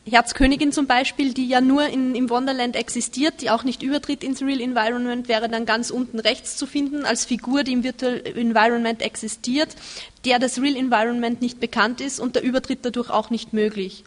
Herzkönigin 0.05 0.73
zum 0.73 0.87
Beispiel, 0.87 1.33
die 1.33 1.47
ja 1.47 1.61
nur 1.61 1.87
in, 1.87 2.17
im 2.17 2.29
Wonderland 2.29 2.75
existiert, 2.75 3.41
die 3.41 3.51
auch 3.51 3.63
nicht 3.63 3.83
übertritt 3.83 4.25
ins 4.25 4.43
Real 4.43 4.61
Environment, 4.61 5.29
wäre 5.29 5.49
dann 5.49 5.65
ganz 5.65 5.91
unten 5.91 6.19
rechts 6.19 6.57
zu 6.57 6.67
finden 6.67 7.05
als 7.05 7.25
Figur, 7.25 7.63
die 7.63 7.73
im 7.73 7.85
Virtual 7.85 8.21
Environment 8.25 9.01
existiert, 9.01 9.77
der 10.25 10.41
das 10.41 10.61
Real 10.61 10.77
Environment 10.77 11.41
nicht 11.41 11.61
bekannt 11.61 12.01
ist 12.01 12.19
und 12.19 12.35
der 12.35 12.43
Übertritt 12.43 12.81
dadurch 12.83 13.11
auch 13.11 13.31
nicht 13.31 13.53
möglich. 13.53 14.03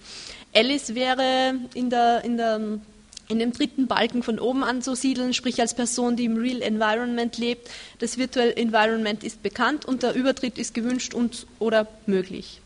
Alice 0.54 0.96
wäre 0.96 1.56
in 1.74 1.90
der, 1.90 2.24
in 2.26 2.38
der 2.38 2.80
in 3.28 3.40
dem 3.40 3.54
dritten 3.54 3.88
Balken 3.88 4.22
von 4.22 4.40
oben 4.40 4.64
anzusiedeln, 4.64 5.34
sprich 5.34 5.60
als 5.60 5.74
Person, 5.74 6.16
die 6.16 6.26
im 6.26 6.38
Real 6.38 6.62
Environment 6.62 7.36
lebt. 7.38 7.70
Das 8.00 8.18
Virtual 8.18 8.54
Environment 8.56 9.24
ist 9.24 9.42
bekannt 9.42 9.86
und 9.86 10.04
der 10.04 10.14
Übertritt 10.14 10.58
ist 10.58 10.74
gewünscht 10.74 11.14
und 11.14 11.48
oder 11.58 11.88
möglich. 12.06 12.62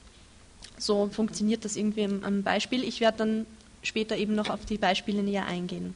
So 0.80 1.10
funktioniert 1.12 1.66
das 1.66 1.76
irgendwie 1.76 2.06
am 2.06 2.44
Beispiel. 2.44 2.84
Ich 2.84 3.00
werde 3.00 3.20
dann 3.20 3.46
später 3.84 4.18
eben 4.18 4.34
noch 4.34 4.50
auf 4.50 4.66
die 4.66 4.78
Beispiele 4.78 5.22
näher 5.22 5.46
eingehen. 5.46 5.96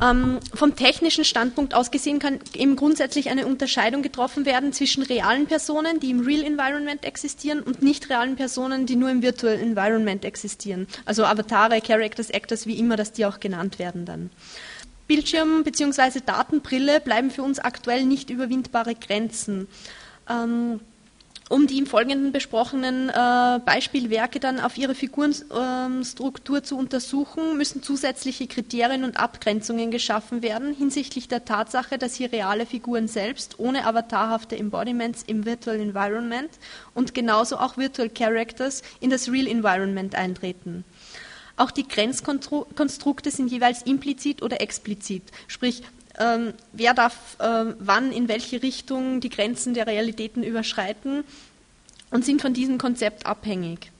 Ähm, 0.00 0.38
vom 0.54 0.76
technischen 0.76 1.24
Standpunkt 1.24 1.74
aus 1.74 1.90
gesehen 1.90 2.20
kann 2.20 2.38
eben 2.54 2.76
grundsätzlich 2.76 3.30
eine 3.30 3.46
Unterscheidung 3.46 4.02
getroffen 4.02 4.46
werden 4.46 4.72
zwischen 4.72 5.02
realen 5.02 5.46
Personen, 5.46 5.98
die 5.98 6.10
im 6.10 6.20
Real 6.20 6.44
Environment 6.44 7.04
existieren, 7.04 7.60
und 7.60 7.82
nicht 7.82 8.08
realen 8.08 8.36
Personen, 8.36 8.86
die 8.86 8.94
nur 8.94 9.10
im 9.10 9.22
Virtual 9.22 9.54
Environment 9.54 10.24
existieren. 10.24 10.86
Also 11.04 11.24
Avatare, 11.24 11.80
Characters, 11.80 12.30
Actors, 12.30 12.66
wie 12.66 12.78
immer, 12.78 12.96
dass 12.96 13.12
die 13.12 13.26
auch 13.26 13.40
genannt 13.40 13.80
werden 13.80 14.04
dann. 14.04 14.30
Bildschirm 15.08 15.64
bzw. 15.64 16.20
Datenbrille 16.24 17.00
bleiben 17.00 17.30
für 17.30 17.42
uns 17.42 17.58
aktuell 17.58 18.04
nicht 18.04 18.30
überwindbare 18.30 18.94
Grenzen. 18.94 19.66
Ähm, 20.30 20.80
um 21.48 21.66
die 21.66 21.78
im 21.78 21.86
Folgenden 21.86 22.32
besprochenen 22.32 23.08
äh, 23.08 23.60
Beispielwerke 23.64 24.40
dann 24.40 24.60
auf 24.60 24.78
ihre 24.78 24.94
Figurenstruktur 24.94 26.58
äh, 26.58 26.62
zu 26.62 26.78
untersuchen, 26.78 27.56
müssen 27.56 27.82
zusätzliche 27.82 28.46
Kriterien 28.46 29.04
und 29.04 29.18
Abgrenzungen 29.18 29.90
geschaffen 29.90 30.42
werden 30.42 30.74
hinsichtlich 30.74 31.28
der 31.28 31.44
Tatsache, 31.44 31.98
dass 31.98 32.14
hier 32.14 32.32
reale 32.32 32.66
Figuren 32.66 33.08
selbst 33.08 33.58
ohne 33.58 33.86
avatarhafte 33.86 34.56
Embodiments 34.56 35.24
im 35.26 35.44
Virtual 35.44 35.78
Environment 35.78 36.50
und 36.94 37.14
genauso 37.14 37.58
auch 37.58 37.76
Virtual 37.76 38.08
Characters 38.08 38.82
in 39.00 39.10
das 39.10 39.30
Real 39.30 39.46
Environment 39.46 40.14
eintreten. 40.14 40.84
Auch 41.56 41.70
die 41.70 41.86
Grenzkonstrukte 41.86 43.30
sind 43.30 43.50
jeweils 43.50 43.82
implizit 43.82 44.42
oder 44.42 44.60
explizit, 44.60 45.22
sprich 45.48 45.82
ähm, 46.22 46.54
wer 46.72 46.94
darf 46.94 47.36
äh, 47.38 47.74
wann 47.78 48.12
in 48.12 48.28
welche 48.28 48.62
Richtung 48.62 49.20
die 49.20 49.30
Grenzen 49.30 49.74
der 49.74 49.86
Realitäten 49.86 50.42
überschreiten 50.42 51.24
und 52.10 52.24
sind 52.24 52.40
von 52.40 52.54
diesem 52.54 52.78
Konzept 52.78 53.26
abhängig. 53.26 53.90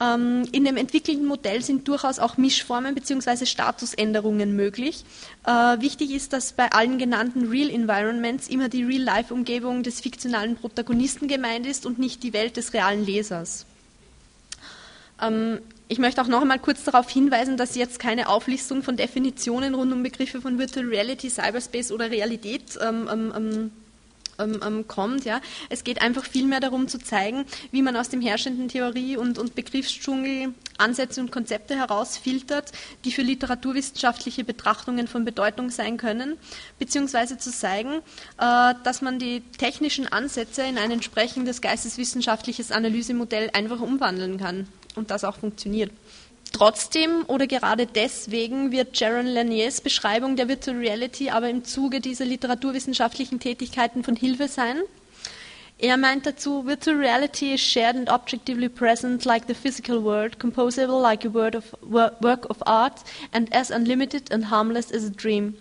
Ähm, 0.00 0.44
in 0.52 0.64
dem 0.64 0.76
entwickelten 0.76 1.26
Modell 1.26 1.62
sind 1.62 1.88
durchaus 1.88 2.20
auch 2.20 2.36
Mischformen 2.36 2.94
bzw. 2.94 3.46
Statusänderungen 3.46 4.54
möglich. 4.54 5.04
Äh, 5.44 5.50
wichtig 5.80 6.12
ist, 6.12 6.32
dass 6.32 6.52
bei 6.52 6.70
allen 6.70 6.98
genannten 6.98 7.48
Real 7.48 7.68
Environments 7.68 8.48
immer 8.48 8.68
die 8.68 8.84
Real-Life-Umgebung 8.84 9.82
des 9.82 10.00
fiktionalen 10.00 10.56
Protagonisten 10.56 11.26
gemeint 11.26 11.66
ist 11.66 11.84
und 11.84 11.98
nicht 11.98 12.22
die 12.22 12.32
Welt 12.32 12.56
des 12.56 12.72
realen 12.72 13.04
Lesers. 13.04 13.66
Ich 15.90 15.98
möchte 15.98 16.20
auch 16.20 16.26
noch 16.26 16.42
einmal 16.42 16.58
kurz 16.58 16.84
darauf 16.84 17.08
hinweisen, 17.08 17.56
dass 17.56 17.74
jetzt 17.74 17.98
keine 17.98 18.28
Auflistung 18.28 18.82
von 18.82 18.98
Definitionen 18.98 19.74
rund 19.74 19.90
um 19.90 20.02
Begriffe 20.02 20.42
von 20.42 20.58
Virtual 20.58 20.84
Reality, 20.84 21.30
Cyberspace 21.30 21.92
oder 21.92 22.10
Realität 22.10 22.78
ähm, 22.78 23.08
ähm, 23.10 23.32
ähm, 23.34 23.70
ähm, 24.38 24.60
ähm 24.62 24.86
kommt. 24.86 25.24
Ja. 25.24 25.40
Es 25.70 25.84
geht 25.84 26.02
einfach 26.02 26.26
vielmehr 26.26 26.60
darum 26.60 26.88
zu 26.88 26.98
zeigen, 26.98 27.46
wie 27.72 27.80
man 27.80 27.96
aus 27.96 28.10
dem 28.10 28.20
herrschenden 28.20 28.68
Theorie- 28.68 29.16
und, 29.16 29.38
und 29.38 29.54
Begriffsdschungel 29.54 30.52
Ansätze 30.76 31.22
und 31.22 31.32
Konzepte 31.32 31.74
herausfiltert, 31.74 32.70
die 33.06 33.10
für 33.10 33.22
literaturwissenschaftliche 33.22 34.44
Betrachtungen 34.44 35.08
von 35.08 35.24
Bedeutung 35.24 35.70
sein 35.70 35.96
können, 35.96 36.36
beziehungsweise 36.78 37.38
zu 37.38 37.50
zeigen, 37.50 38.02
äh, 38.36 38.74
dass 38.84 39.00
man 39.00 39.18
die 39.18 39.40
technischen 39.56 40.06
Ansätze 40.06 40.64
in 40.64 40.76
ein 40.76 40.90
entsprechendes 40.90 41.62
geisteswissenschaftliches 41.62 42.72
Analysemodell 42.72 43.48
einfach 43.54 43.80
umwandeln 43.80 44.36
kann 44.36 44.68
und 44.96 45.10
das 45.10 45.24
auch 45.24 45.36
funktioniert. 45.36 45.90
Trotzdem 46.52 47.24
oder 47.26 47.46
gerade 47.46 47.86
deswegen 47.86 48.72
wird 48.72 48.98
Jaron 48.98 49.26
Laniers 49.26 49.80
Beschreibung 49.80 50.36
der 50.36 50.48
Virtual 50.48 50.76
Reality 50.76 51.30
aber 51.30 51.48
im 51.50 51.64
Zuge 51.64 52.00
dieser 52.00 52.24
literaturwissenschaftlichen 52.24 53.38
Tätigkeiten 53.38 54.02
von 54.02 54.16
Hilfe 54.16 54.48
sein. 54.48 54.80
Er 55.80 55.96
meint 55.96 56.26
dazu, 56.26 56.66
Virtual 56.66 56.96
Reality 56.96 57.54
is 57.54 57.60
shared 57.60 57.94
and 57.94 58.10
objectively 58.10 58.68
present 58.68 59.24
like 59.24 59.46
the 59.46 59.54
physical 59.54 60.02
world, 60.02 60.40
composable 60.40 61.00
like 61.00 61.24
a 61.24 61.28
of, 61.56 61.72
work 61.82 62.50
of 62.50 62.56
art 62.66 63.04
and 63.30 63.54
as 63.54 63.70
unlimited 63.70 64.32
and 64.32 64.50
harmless 64.50 64.90
as 64.90 65.04
a 65.04 65.10
dream. 65.10 65.54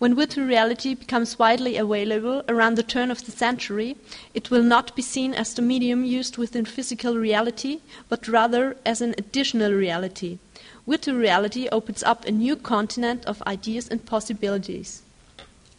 When 0.00 0.14
virtual 0.14 0.46
reality 0.46 0.94
becomes 0.94 1.38
widely 1.38 1.76
available 1.76 2.42
around 2.48 2.76
the 2.76 2.82
turn 2.82 3.10
of 3.10 3.26
the 3.26 3.32
century, 3.32 3.98
it 4.32 4.50
will 4.50 4.62
not 4.62 4.96
be 4.96 5.02
seen 5.02 5.34
as 5.34 5.52
the 5.52 5.60
medium 5.60 6.06
used 6.06 6.38
within 6.38 6.64
physical 6.64 7.18
reality, 7.18 7.80
but 8.08 8.26
rather 8.26 8.78
as 8.86 9.02
an 9.02 9.14
additional 9.18 9.72
reality. 9.74 10.38
Virtual 10.86 11.16
reality 11.16 11.68
opens 11.70 12.02
up 12.02 12.24
a 12.24 12.30
new 12.30 12.56
continent 12.56 13.26
of 13.26 13.42
ideas 13.42 13.88
and 13.88 14.06
possibilities. 14.06 15.02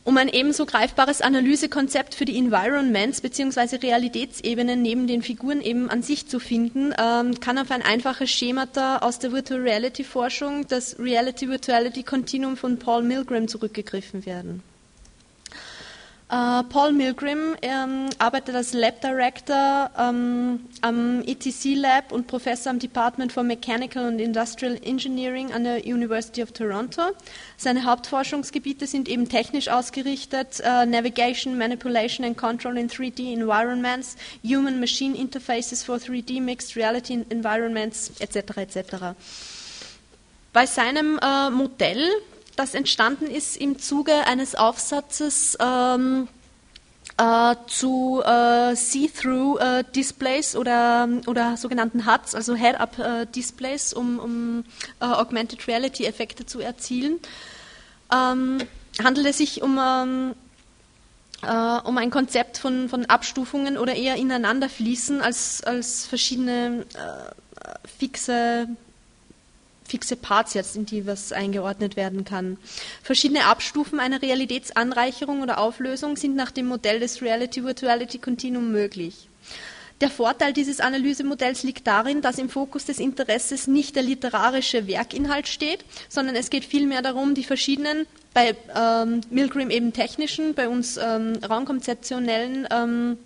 Um 0.03 0.17
ein 0.17 0.29
ebenso 0.29 0.65
greifbares 0.65 1.21
Analysekonzept 1.21 2.15
für 2.15 2.25
die 2.25 2.37
Environments 2.37 3.21
bzw. 3.21 3.75
Realitätsebenen 3.75 4.81
neben 4.81 5.05
den 5.05 5.21
Figuren 5.21 5.61
eben 5.61 5.91
an 5.91 6.01
sich 6.01 6.27
zu 6.27 6.39
finden, 6.39 6.91
ähm, 6.97 7.39
kann 7.39 7.59
auf 7.59 7.69
ein 7.69 7.83
einfaches 7.83 8.31
Schemata 8.31 8.97
aus 8.97 9.19
der 9.19 9.31
Virtual 9.31 9.61
Reality 9.61 10.03
Forschung, 10.03 10.65
das 10.67 10.97
Reality 10.97 11.47
Virtuality 11.49 12.01
Continuum 12.01 12.57
von 12.57 12.79
Paul 12.79 13.03
Milgram, 13.03 13.47
zurückgegriffen 13.47 14.25
werden. 14.25 14.63
Uh, 16.31 16.63
Paul 16.63 16.93
Milgram 16.93 17.57
ähm, 17.61 18.09
arbeitet 18.17 18.55
als 18.55 18.71
Lab 18.71 19.01
Director 19.01 19.91
ähm, 19.99 20.61
am 20.79 21.21
ETC 21.23 21.75
Lab 21.75 22.13
und 22.13 22.27
Professor 22.27 22.69
am 22.69 22.79
Department 22.79 23.33
for 23.33 23.43
Mechanical 23.43 24.05
and 24.05 24.21
Industrial 24.21 24.79
Engineering 24.81 25.51
an 25.51 25.65
der 25.65 25.83
University 25.83 26.41
of 26.41 26.53
Toronto. 26.53 27.01
Seine 27.57 27.83
Hauptforschungsgebiete 27.83 28.87
sind 28.87 29.09
eben 29.09 29.27
technisch 29.27 29.67
ausgerichtet, 29.67 30.61
uh, 30.61 30.85
Navigation, 30.85 31.57
Manipulation 31.57 32.25
and 32.25 32.37
Control 32.37 32.77
in 32.77 32.89
3D 32.89 33.33
Environments, 33.33 34.15
Human-Machine 34.41 35.15
Interfaces 35.15 35.83
for 35.83 35.97
3D 35.97 36.39
Mixed 36.41 36.77
Reality 36.77 37.25
Environments 37.29 38.09
etc. 38.21 38.57
etc. 38.59 39.15
Bei 40.53 40.65
seinem 40.65 41.19
äh, 41.21 41.49
Modell 41.49 42.07
das 42.55 42.73
entstanden 42.73 43.25
ist 43.25 43.57
im 43.57 43.79
Zuge 43.79 44.13
eines 44.27 44.55
Aufsatzes 44.55 45.57
ähm, 45.59 46.27
äh, 47.17 47.55
zu 47.67 48.21
äh, 48.23 48.75
See-Through-Displays 48.75 50.55
äh, 50.55 50.57
oder, 50.57 51.09
oder 51.27 51.57
sogenannten 51.57 52.05
HUDs, 52.05 52.35
also 52.35 52.55
Head-Up-Displays, 52.55 53.93
um, 53.93 54.19
um 54.19 54.63
äh, 54.99 55.05
Augmented 55.05 55.67
Reality-Effekte 55.67 56.45
zu 56.45 56.59
erzielen. 56.59 57.19
Ähm, 58.13 58.59
handelt 59.03 59.27
es 59.27 59.37
sich 59.37 59.61
um, 59.61 59.79
ähm, 59.79 60.33
äh, 61.43 61.79
um 61.87 61.97
ein 61.97 62.11
Konzept 62.11 62.57
von, 62.57 62.89
von 62.89 63.05
Abstufungen 63.05 63.77
oder 63.77 63.95
eher 63.95 64.15
ineinanderfließen 64.15 65.21
als, 65.21 65.63
als 65.63 66.05
verschiedene 66.05 66.85
äh, 66.93 67.87
fixe 67.97 68.67
fixe 69.91 70.15
Parts 70.15 70.53
jetzt, 70.53 70.75
in 70.75 70.85
die 70.85 71.05
was 71.05 71.33
eingeordnet 71.33 71.95
werden 71.97 72.23
kann. 72.23 72.57
Verschiedene 73.03 73.45
Abstufen 73.45 73.99
einer 73.99 74.21
Realitätsanreicherung 74.21 75.41
oder 75.41 75.59
Auflösung 75.59 76.15
sind 76.15 76.35
nach 76.35 76.51
dem 76.51 76.67
Modell 76.67 76.99
des 77.01 77.21
Reality-Virtuality 77.21 78.17
Continuum 78.19 78.71
möglich. 78.71 79.27
Der 79.99 80.09
Vorteil 80.09 80.51
dieses 80.51 80.79
Analysemodells 80.79 81.61
liegt 81.61 81.85
darin, 81.85 82.21
dass 82.21 82.39
im 82.39 82.49
Fokus 82.49 82.85
des 82.85 82.99
Interesses 82.99 83.67
nicht 83.67 83.95
der 83.95 84.01
literarische 84.01 84.87
Werkinhalt 84.87 85.47
steht, 85.47 85.85
sondern 86.09 86.35
es 86.35 86.49
geht 86.49 86.65
vielmehr 86.65 87.03
darum, 87.03 87.35
die 87.35 87.43
verschiedenen, 87.43 88.07
bei 88.33 88.55
ähm, 88.75 89.21
Milgram 89.29 89.69
eben 89.69 89.93
technischen, 89.93 90.55
bei 90.55 90.69
uns 90.69 90.97
ähm, 90.97 91.37
raumkonzeptionellen 91.47 92.67
ähm, 92.71 93.17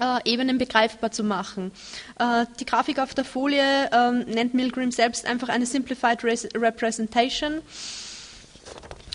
äh, 0.00 0.30
Ebenen 0.30 0.58
begreifbar 0.58 1.10
zu 1.10 1.24
machen. 1.24 1.72
Äh, 2.18 2.46
die 2.60 2.66
Grafik 2.66 2.98
auf 2.98 3.14
der 3.14 3.24
Folie 3.24 3.90
ähm, 3.92 4.20
nennt 4.20 4.54
Milgram 4.54 4.90
selbst 4.90 5.26
einfach 5.26 5.48
eine 5.48 5.66
Simplified 5.66 6.24
Representation 6.24 7.62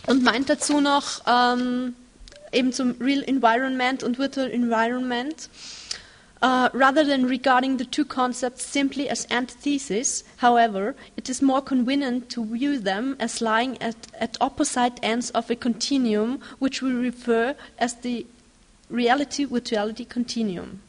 und 0.08 0.24
meint 0.24 0.50
dazu 0.50 0.82
noch 0.82 1.22
ähm, 1.28 1.96
eben 2.52 2.74
zum 2.74 2.96
Real 3.00 3.24
Environment 3.24 4.04
und 4.04 4.18
Virtual 4.18 4.50
Environment. 4.50 5.50
Uh, 6.44 6.70
rather 6.74 7.06
than 7.06 7.26
regarding 7.26 7.78
the 7.78 7.86
two 7.86 8.04
concepts 8.04 8.64
simply 8.64 9.08
as 9.08 9.26
antitheses, 9.30 10.24
however, 10.38 10.96
it 11.16 11.30
is 11.30 11.40
more 11.40 11.62
convenient 11.62 12.32
to 12.32 12.44
view 12.44 12.80
them 12.80 13.16
as 13.20 13.42
lying 13.42 13.80
at, 13.80 13.96
at 14.20 14.38
opposite 14.42 15.00
ends 15.04 15.30
of 15.36 15.52
a 15.52 15.56
continuum, 15.56 16.42
which 16.58 16.82
we 16.82 16.92
refer 16.92 17.54
as 17.78 17.94
the 18.02 18.26
Reality-Virtuality 18.92 20.06
Continuum. 20.06 20.80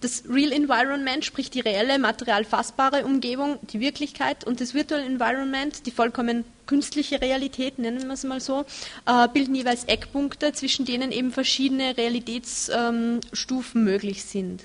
Das 0.00 0.24
Real 0.28 0.52
Environment, 0.52 1.24
sprich 1.24 1.50
die 1.50 1.60
reelle, 1.60 1.98
material 1.98 2.44
fassbare 2.44 3.04
Umgebung, 3.06 3.58
die 3.72 3.80
Wirklichkeit 3.80 4.44
und 4.44 4.60
das 4.60 4.74
Virtual 4.74 5.00
Environment, 5.00 5.86
die 5.86 5.90
vollkommen 5.90 6.44
künstliche 6.66 7.22
Realität, 7.22 7.78
nennen 7.78 8.06
wir 8.06 8.12
es 8.12 8.24
mal 8.24 8.40
so, 8.40 8.66
äh, 9.06 9.28
bilden 9.28 9.54
jeweils 9.54 9.84
Eckpunkte, 9.84 10.52
zwischen 10.52 10.84
denen 10.84 11.10
eben 11.10 11.32
verschiedene 11.32 11.96
Realitätsstufen 11.96 13.80
ähm, 13.80 13.84
möglich 13.84 14.24
sind. 14.24 14.64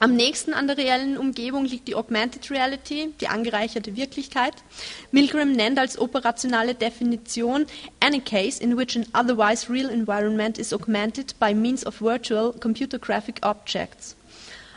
Am 0.00 0.16
nächsten 0.16 0.52
an 0.52 0.66
der 0.66 0.76
reellen 0.76 1.16
Umgebung 1.16 1.64
liegt 1.64 1.88
die 1.88 1.94
Augmented 1.94 2.50
Reality, 2.50 3.14
die 3.20 3.28
angereicherte 3.28 3.96
Wirklichkeit. 3.96 4.54
Milgram 5.12 5.52
nennt 5.52 5.78
als 5.78 5.98
operationale 5.98 6.74
Definition 6.74 7.66
any 8.00 8.20
case 8.20 8.62
in 8.62 8.76
which 8.76 8.96
an 8.96 9.06
otherwise 9.12 9.70
real 9.72 9.88
environment 9.88 10.58
is 10.58 10.72
augmented 10.72 11.38
by 11.38 11.54
means 11.54 11.86
of 11.86 12.00
virtual 12.00 12.52
computer 12.52 12.98
graphic 12.98 13.40
objects. 13.42 14.16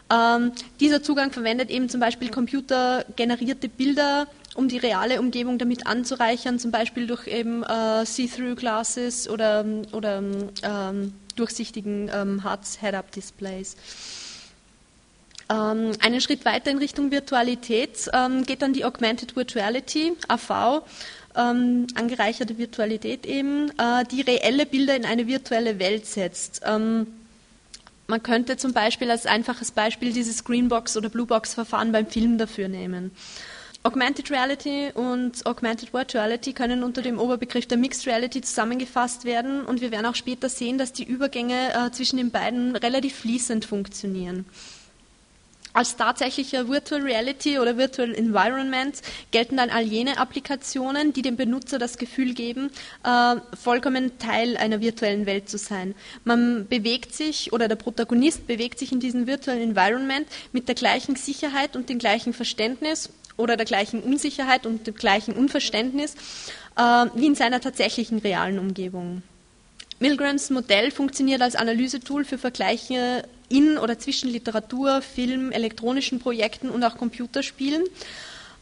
Ähm, 0.09 0.53
dieser 0.79 1.03
Zugang 1.03 1.31
verwendet 1.31 1.69
eben 1.69 1.89
zum 1.89 1.99
Beispiel 1.99 2.29
computergenerierte 2.29 3.67
Bilder, 3.67 4.27
um 4.55 4.69
die 4.69 4.77
reale 4.77 5.19
Umgebung 5.19 5.57
damit 5.57 5.85
anzureichern, 5.85 6.59
zum 6.59 6.71
Beispiel 6.71 7.07
durch 7.07 7.27
eben 7.27 7.63
äh, 7.63 8.05
See-Through-Glasses 8.05 9.29
oder, 9.29 9.65
oder 9.91 10.23
ähm, 10.63 11.13
durchsichtigen 11.35 12.09
ähm, 12.13 12.43
Heads-Head-Up-Displays. 12.43 13.75
Ähm, 15.49 15.93
einen 16.01 16.21
Schritt 16.21 16.45
weiter 16.45 16.71
in 16.71 16.77
Richtung 16.77 17.11
Virtualität 17.11 18.09
ähm, 18.13 18.45
geht 18.45 18.61
dann 18.61 18.73
die 18.73 18.83
Augmented 18.83 19.35
Virtuality, 19.35 20.13
AV, 20.27 20.83
ähm, 21.37 21.87
angereicherte 21.95 22.57
Virtualität 22.57 23.25
eben, 23.25 23.69
äh, 23.77 24.03
die 24.11 24.21
reelle 24.21 24.65
Bilder 24.65 24.95
in 24.95 25.05
eine 25.05 25.27
virtuelle 25.27 25.79
Welt 25.79 26.05
setzt. 26.05 26.61
Ähm, 26.65 27.07
man 28.07 28.23
könnte 28.23 28.57
zum 28.57 28.73
Beispiel 28.73 29.11
als 29.11 29.25
einfaches 29.25 29.71
Beispiel 29.71 30.13
dieses 30.13 30.45
Greenbox- 30.45 30.97
oder 30.97 31.09
Bluebox-Verfahren 31.09 31.91
beim 31.91 32.07
Film 32.07 32.37
dafür 32.37 32.67
nehmen. 32.67 33.11
Augmented 33.83 34.31
Reality 34.31 34.91
und 34.93 35.45
Augmented 35.45 35.93
Virtuality 35.93 36.51
können 36.51 36.83
unter 36.83 37.01
dem 37.01 37.19
Oberbegriff 37.19 37.67
der 37.67 37.77
Mixed 37.77 38.05
Reality 38.05 38.41
zusammengefasst 38.41 39.23
werden 39.23 39.61
und 39.61 39.79
wir 39.79 39.91
werden 39.91 40.05
auch 40.05 40.15
später 40.15 40.49
sehen, 40.49 40.77
dass 40.77 40.91
die 40.91 41.05
Übergänge 41.05 41.73
äh, 41.73 41.91
zwischen 41.91 42.17
den 42.17 42.31
beiden 42.31 42.75
relativ 42.75 43.15
fließend 43.15 43.63
funktionieren. 43.63 44.45
Als 45.77 45.95
tatsächlicher 45.95 46.69
Virtual 46.69 47.03
Reality 47.03 47.59
oder 47.59 47.77
Virtual 47.77 48.11
Environment 48.11 48.99
gelten 49.29 49.57
dann 49.57 49.69
all 49.69 49.83
jene 49.83 50.17
Applikationen, 50.17 51.13
die 51.13 51.21
dem 51.21 51.35
Benutzer 51.35 51.77
das 51.77 51.99
Gefühl 51.99 52.33
geben, 52.33 52.71
äh, 53.03 53.35
vollkommen 53.55 54.17
Teil 54.17 54.57
einer 54.57 54.81
virtuellen 54.81 55.27
Welt 55.27 55.49
zu 55.49 55.59
sein. 55.59 55.93
Man 56.23 56.67
bewegt 56.67 57.13
sich 57.13 57.53
oder 57.53 57.67
der 57.67 57.75
Protagonist 57.75 58.47
bewegt 58.47 58.79
sich 58.79 58.91
in 58.91 58.99
diesem 58.99 59.27
virtuellen 59.27 59.61
Environment 59.61 60.27
mit 60.51 60.67
der 60.67 60.73
gleichen 60.73 61.15
Sicherheit 61.15 61.75
und 61.75 61.89
dem 61.89 61.99
gleichen 61.99 62.33
Verständnis 62.33 63.11
oder 63.35 63.55
der 63.55 63.67
gleichen 63.67 64.01
Unsicherheit 64.01 64.65
und 64.65 64.87
dem 64.87 64.95
gleichen 64.95 65.35
Unverständnis 65.35 66.15
äh, 66.75 67.05
wie 67.13 67.27
in 67.27 67.35
seiner 67.35 67.61
tatsächlichen 67.61 68.17
realen 68.17 68.57
Umgebung. 68.57 69.21
Milgrams 69.99 70.49
Modell 70.49 70.89
funktioniert 70.89 71.43
als 71.43 71.55
Analysetool 71.55 72.25
für 72.25 72.39
Vergleiche 72.39 73.23
in 73.49 73.77
oder 73.77 73.99
zwischen 73.99 74.29
Literatur, 74.29 75.01
Film, 75.01 75.51
elektronischen 75.51 76.19
Projekten 76.19 76.69
und 76.69 76.83
auch 76.83 76.97
Computerspielen. 76.97 77.83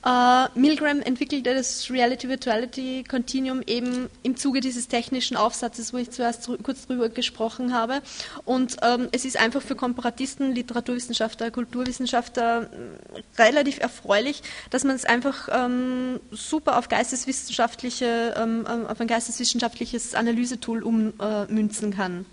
Uh, 0.07 0.45
Milgram 0.53 1.01
entwickelte 1.01 1.55
das 1.55 1.89
Reality-Virtuality 1.89 3.05
Continuum 3.09 3.63
eben 3.65 4.07
im 4.21 4.37
Zuge 4.37 4.59
dieses 4.59 4.87
technischen 4.87 5.35
Aufsatzes, 5.35 5.93
wo 5.93 5.97
ich 5.97 6.11
zuerst 6.11 6.47
kurz 6.61 6.85
drüber 6.85 7.09
gesprochen 7.09 7.73
habe. 7.73 8.03
Und 8.43 8.77
ähm, 8.83 9.09
es 9.13 9.25
ist 9.25 9.35
einfach 9.35 9.63
für 9.63 9.73
Komparatisten, 9.73 10.53
Literaturwissenschaftler, 10.53 11.49
Kulturwissenschaftler 11.49 12.69
äh, 12.69 13.41
relativ 13.41 13.79
erfreulich, 13.79 14.43
dass 14.69 14.83
man 14.83 14.95
es 14.95 15.05
einfach 15.05 15.49
ähm, 15.51 16.19
super 16.29 16.77
auf 16.77 16.87
geisteswissenschaftliche, 16.87 18.35
ähm, 18.37 18.67
ähm 18.69 18.85
auf 18.85 19.01
ein 19.01 19.07
geisteswissenschaftliches 19.07 20.13
Analysetool 20.13 20.83
ummünzen 20.83 21.93
äh, 21.93 21.95
kann. 21.95 22.27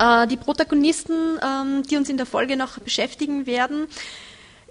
Äh, 0.00 0.26
die 0.26 0.36
Protagonisten, 0.36 1.38
ähm, 1.44 1.82
die 1.82 1.96
uns 1.96 2.08
in 2.08 2.16
der 2.16 2.26
Folge 2.26 2.56
noch 2.56 2.78
beschäftigen 2.78 3.46
werden, 3.46 3.86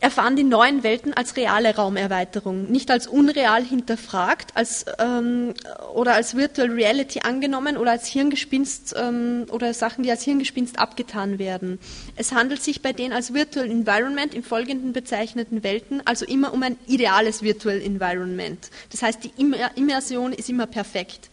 erfahren 0.02 0.36
die 0.36 0.44
neuen 0.44 0.84
Welten 0.84 1.14
als 1.14 1.36
reale 1.36 1.76
Raumerweiterung, 1.76 2.72
nicht 2.72 2.90
als 2.90 3.06
unreal 3.06 3.64
hinterfragt 3.64 4.56
als, 4.56 4.86
ähm, 4.98 5.54
oder 5.94 6.14
als 6.14 6.36
Virtual 6.38 6.70
Reality 6.70 7.20
angenommen 7.20 7.76
oder 7.76 7.92
als 7.92 8.08
Hirngespinst 8.08 8.96
ähm, 8.98 9.46
oder 9.52 9.74
Sachen, 9.74 10.04
die 10.04 10.12
als 10.12 10.24
Hirngespinst 10.24 10.80
abgetan 10.80 11.38
werden. 11.38 11.80
Es 12.16 12.32
handelt 12.32 12.64
sich 12.64 12.82
bei 12.82 12.94
den 12.94 13.12
als 13.12 13.34
Virtual 13.34 13.70
Environment 13.70 14.34
im 14.34 14.44
Folgenden 14.44 14.94
bezeichneten 14.94 15.64
Welten 15.64 16.02
also 16.06 16.26
immer 16.26 16.54
um 16.54 16.64
ein 16.64 16.78
ideales 16.88 17.44
Virtual 17.44 17.80
Environment. 17.80 18.70
Das 18.92 19.02
heißt, 19.02 19.20
die 19.24 19.34
Immersion 19.76 20.32
ist 20.32 20.50
immer 20.50 20.66
perfekt. 20.66 21.30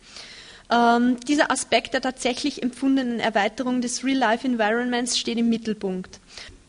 Ähm, 0.70 1.18
dieser 1.28 1.50
Aspekt 1.50 1.94
der 1.94 2.00
tatsächlich 2.00 2.62
empfundenen 2.62 3.20
Erweiterung 3.20 3.80
des 3.80 4.04
Real-Life-Environments 4.04 5.18
steht 5.18 5.38
im 5.38 5.48
Mittelpunkt. 5.48 6.18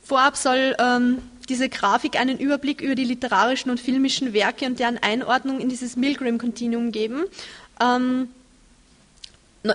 Vorab 0.03 0.37
soll 0.37 0.75
ähm, 0.79 1.17
diese 1.49 1.69
Grafik 1.69 2.19
einen 2.19 2.37
Überblick 2.37 2.81
über 2.81 2.95
die 2.95 3.03
literarischen 3.03 3.71
und 3.71 3.79
filmischen 3.79 4.33
Werke 4.33 4.65
und 4.65 4.79
deren 4.79 4.97
Einordnung 4.97 5.59
in 5.59 5.69
dieses 5.69 5.95
Milgram-Kontinuum 5.95 6.91
geben. 6.91 7.23
Ähm, 7.81 8.29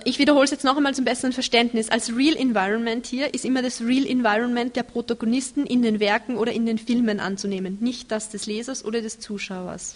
ich 0.05 0.17
wiederhole 0.17 0.45
es 0.45 0.51
jetzt 0.51 0.63
noch 0.63 0.77
einmal 0.77 0.95
zum 0.95 1.05
besseren 1.05 1.33
Verständnis. 1.33 1.89
Als 1.89 2.15
Real 2.15 2.35
Environment 2.35 3.05
hier 3.05 3.33
ist 3.33 3.45
immer 3.45 3.61
das 3.61 3.81
Real 3.81 4.05
Environment 4.05 4.75
der 4.75 4.83
Protagonisten 4.83 5.65
in 5.65 5.81
den 5.81 5.99
Werken 5.99 6.37
oder 6.37 6.51
in 6.51 6.65
den 6.65 6.77
Filmen 6.77 7.19
anzunehmen, 7.19 7.77
nicht 7.81 8.11
das 8.11 8.29
des 8.29 8.45
Lesers 8.45 8.85
oder 8.85 9.01
des 9.01 9.19
Zuschauers. 9.19 9.95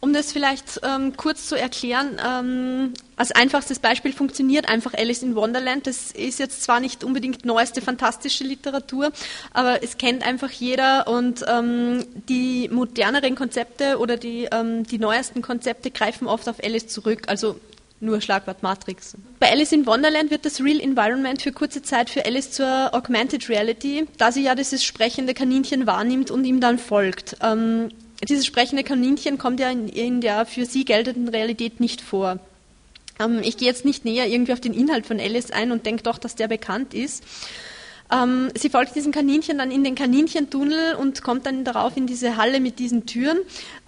Um 0.00 0.12
das 0.12 0.32
vielleicht 0.32 0.80
ähm, 0.84 1.16
kurz 1.16 1.48
zu 1.48 1.56
erklären, 1.56 2.20
ähm, 2.24 2.92
als 3.16 3.32
einfachstes 3.32 3.80
Beispiel 3.80 4.12
funktioniert 4.12 4.68
einfach 4.68 4.94
Alice 4.94 5.22
in 5.22 5.34
Wonderland. 5.34 5.86
Das 5.86 6.12
ist 6.12 6.38
jetzt 6.38 6.62
zwar 6.62 6.78
nicht 6.78 7.02
unbedingt 7.02 7.44
neueste 7.44 7.82
fantastische 7.82 8.44
Literatur, 8.44 9.10
aber 9.52 9.82
es 9.82 9.98
kennt 9.98 10.24
einfach 10.24 10.50
jeder 10.50 11.08
und 11.08 11.44
ähm, 11.48 12.04
die 12.28 12.68
moderneren 12.68 13.34
Konzepte 13.34 13.98
oder 13.98 14.16
die, 14.16 14.48
ähm, 14.52 14.84
die 14.84 14.98
neuesten 14.98 15.42
Konzepte 15.42 15.90
greifen 15.90 16.28
oft 16.28 16.48
auf 16.48 16.62
Alice 16.62 16.86
zurück. 16.86 17.22
Also 17.26 17.58
nur 18.00 18.20
Schlagwort 18.20 18.62
Matrix. 18.62 19.16
Bei 19.40 19.50
Alice 19.50 19.72
in 19.72 19.84
Wonderland 19.86 20.30
wird 20.30 20.44
das 20.44 20.60
Real 20.60 20.80
Environment 20.80 21.42
für 21.42 21.50
kurze 21.50 21.82
Zeit 21.82 22.10
für 22.10 22.24
Alice 22.24 22.52
zur 22.52 22.94
Augmented 22.94 23.48
Reality, 23.48 24.06
da 24.18 24.30
sie 24.30 24.44
ja 24.44 24.54
dieses 24.54 24.84
sprechende 24.84 25.34
Kaninchen 25.34 25.86
wahrnimmt 25.86 26.30
und 26.30 26.44
ihm 26.44 26.60
dann 26.60 26.78
folgt. 26.78 27.36
Dieses 28.26 28.46
sprechende 28.46 28.82
Kaninchen 28.82 29.38
kommt 29.38 29.60
ja 29.60 29.70
in, 29.70 29.88
in 29.88 30.20
der 30.20 30.44
für 30.46 30.66
sie 30.66 30.84
geltenden 30.84 31.28
Realität 31.28 31.80
nicht 31.80 32.00
vor. 32.00 32.40
Ähm, 33.20 33.40
ich 33.42 33.56
gehe 33.56 33.68
jetzt 33.68 33.84
nicht 33.84 34.04
näher 34.04 34.26
irgendwie 34.26 34.52
auf 34.52 34.60
den 34.60 34.74
Inhalt 34.74 35.06
von 35.06 35.20
Alice 35.20 35.50
ein 35.50 35.70
und 35.70 35.86
denke 35.86 36.02
doch, 36.02 36.18
dass 36.18 36.34
der 36.34 36.48
bekannt 36.48 36.94
ist. 36.94 37.22
Ähm, 38.10 38.48
sie 38.54 38.70
folgt 38.70 38.94
diesem 38.94 39.12
Kaninchen 39.12 39.58
dann 39.58 39.70
in 39.70 39.84
den 39.84 39.94
Kaninchentunnel 39.94 40.94
und 40.94 41.22
kommt 41.22 41.44
dann 41.44 41.64
darauf 41.64 41.96
in 41.96 42.06
diese 42.06 42.36
Halle 42.36 42.58
mit 42.60 42.78
diesen 42.78 43.04
Türen. 43.04 43.38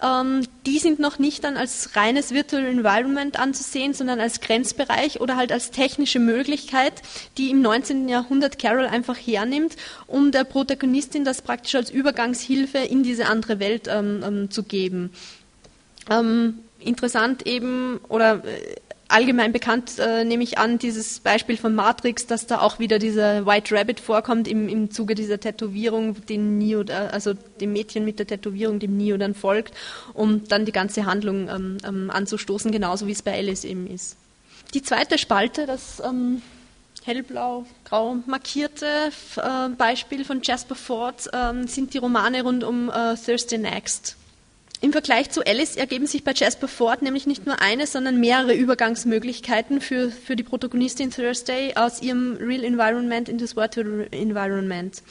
Ähm, 0.01 0.45
die 0.67 0.77
sind 0.77 0.99
noch 0.99 1.17
nicht 1.17 1.43
dann 1.43 1.57
als 1.57 1.95
reines 1.95 2.31
Virtual 2.31 2.63
Environment 2.63 3.39
anzusehen, 3.39 3.93
sondern 3.93 4.19
als 4.19 4.39
Grenzbereich 4.39 5.21
oder 5.21 5.37
halt 5.37 5.51
als 5.51 5.71
technische 5.71 6.19
Möglichkeit, 6.19 6.93
die 7.37 7.49
im 7.49 7.61
19. 7.61 8.09
Jahrhundert 8.09 8.59
Carol 8.59 8.85
einfach 8.85 9.17
hernimmt, 9.17 9.75
um 10.05 10.31
der 10.31 10.43
Protagonistin 10.43 11.25
das 11.25 11.41
praktisch 11.41 11.73
als 11.73 11.89
Übergangshilfe 11.89 12.77
in 12.77 13.01
diese 13.01 13.25
andere 13.25 13.59
Welt 13.59 13.87
ähm, 13.87 14.23
ähm 14.23 14.51
zu 14.51 14.63
geben. 14.63 15.11
Ähm, 16.09 16.59
interessant 16.79 17.47
eben 17.47 17.99
oder 18.07 18.43
äh, 18.45 18.75
allgemein 19.11 19.51
bekannt, 19.51 19.99
äh, 19.99 20.23
nehme 20.23 20.43
ich 20.43 20.57
an, 20.57 20.79
dieses 20.79 21.19
Beispiel 21.19 21.57
von 21.57 21.75
Matrix, 21.75 22.25
dass 22.27 22.47
da 22.47 22.61
auch 22.61 22.79
wieder 22.79 22.99
dieser 22.99 23.45
White 23.45 23.75
Rabbit 23.75 23.99
vorkommt 23.99 24.47
im, 24.47 24.69
im 24.69 24.91
Zuge 24.91 25.15
dieser 25.15 25.39
Tätowierung, 25.39 26.25
den 26.25 26.57
Neo, 26.57 26.83
also 27.11 27.33
dem 27.33 27.73
Mädchen 27.73 28.05
mit 28.05 28.19
der 28.19 28.27
Tätowierung, 28.27 28.79
dem 28.79 28.97
Neo 28.97 29.17
dann 29.17 29.35
folgt, 29.35 29.73
um 30.13 30.47
dann 30.47 30.65
die 30.65 30.71
ganze 30.71 31.05
Handlung 31.05 31.49
ähm, 31.49 31.77
ähm, 31.87 32.09
anzustoßen, 32.09 32.71
genauso 32.71 33.07
wie 33.07 33.11
es 33.11 33.21
bei 33.21 33.33
Alice 33.33 33.63
eben 33.63 33.87
ist. 33.87 34.17
Die 34.73 34.81
zweite 34.81 35.17
Spalte, 35.17 35.65
das 35.65 36.01
ähm, 36.05 36.41
hellblau-grau 37.03 38.17
markierte 38.25 39.11
äh, 39.37 39.69
Beispiel 39.77 40.23
von 40.23 40.41
Jasper 40.41 40.75
Ford, 40.75 41.29
ähm, 41.33 41.67
sind 41.67 41.93
die 41.93 41.97
Romane 41.97 42.43
rund 42.43 42.63
um 42.63 42.89
äh, 42.89 43.15
Thursday 43.15 43.57
Next. 43.57 44.15
Im 44.81 44.91
Vergleich 44.91 45.29
zu 45.29 45.45
Alice 45.45 45.75
ergeben 45.75 46.07
sich 46.07 46.23
bei 46.23 46.33
Jasper 46.33 46.67
Ford 46.67 47.03
nämlich 47.03 47.27
nicht 47.27 47.45
nur 47.45 47.61
eine, 47.61 47.85
sondern 47.85 48.19
mehrere 48.19 48.55
Übergangsmöglichkeiten 48.55 49.79
für, 49.79 50.09
für 50.09 50.35
die 50.35 50.41
Protagonistin 50.41 51.11
Thursday 51.11 51.75
aus 51.75 52.01
ihrem 52.01 52.35
Real 52.37 52.63
Environment 52.63 53.29
in 53.29 53.37
das 53.37 53.55
Virtual 53.55 54.07
Environment. 54.09 55.03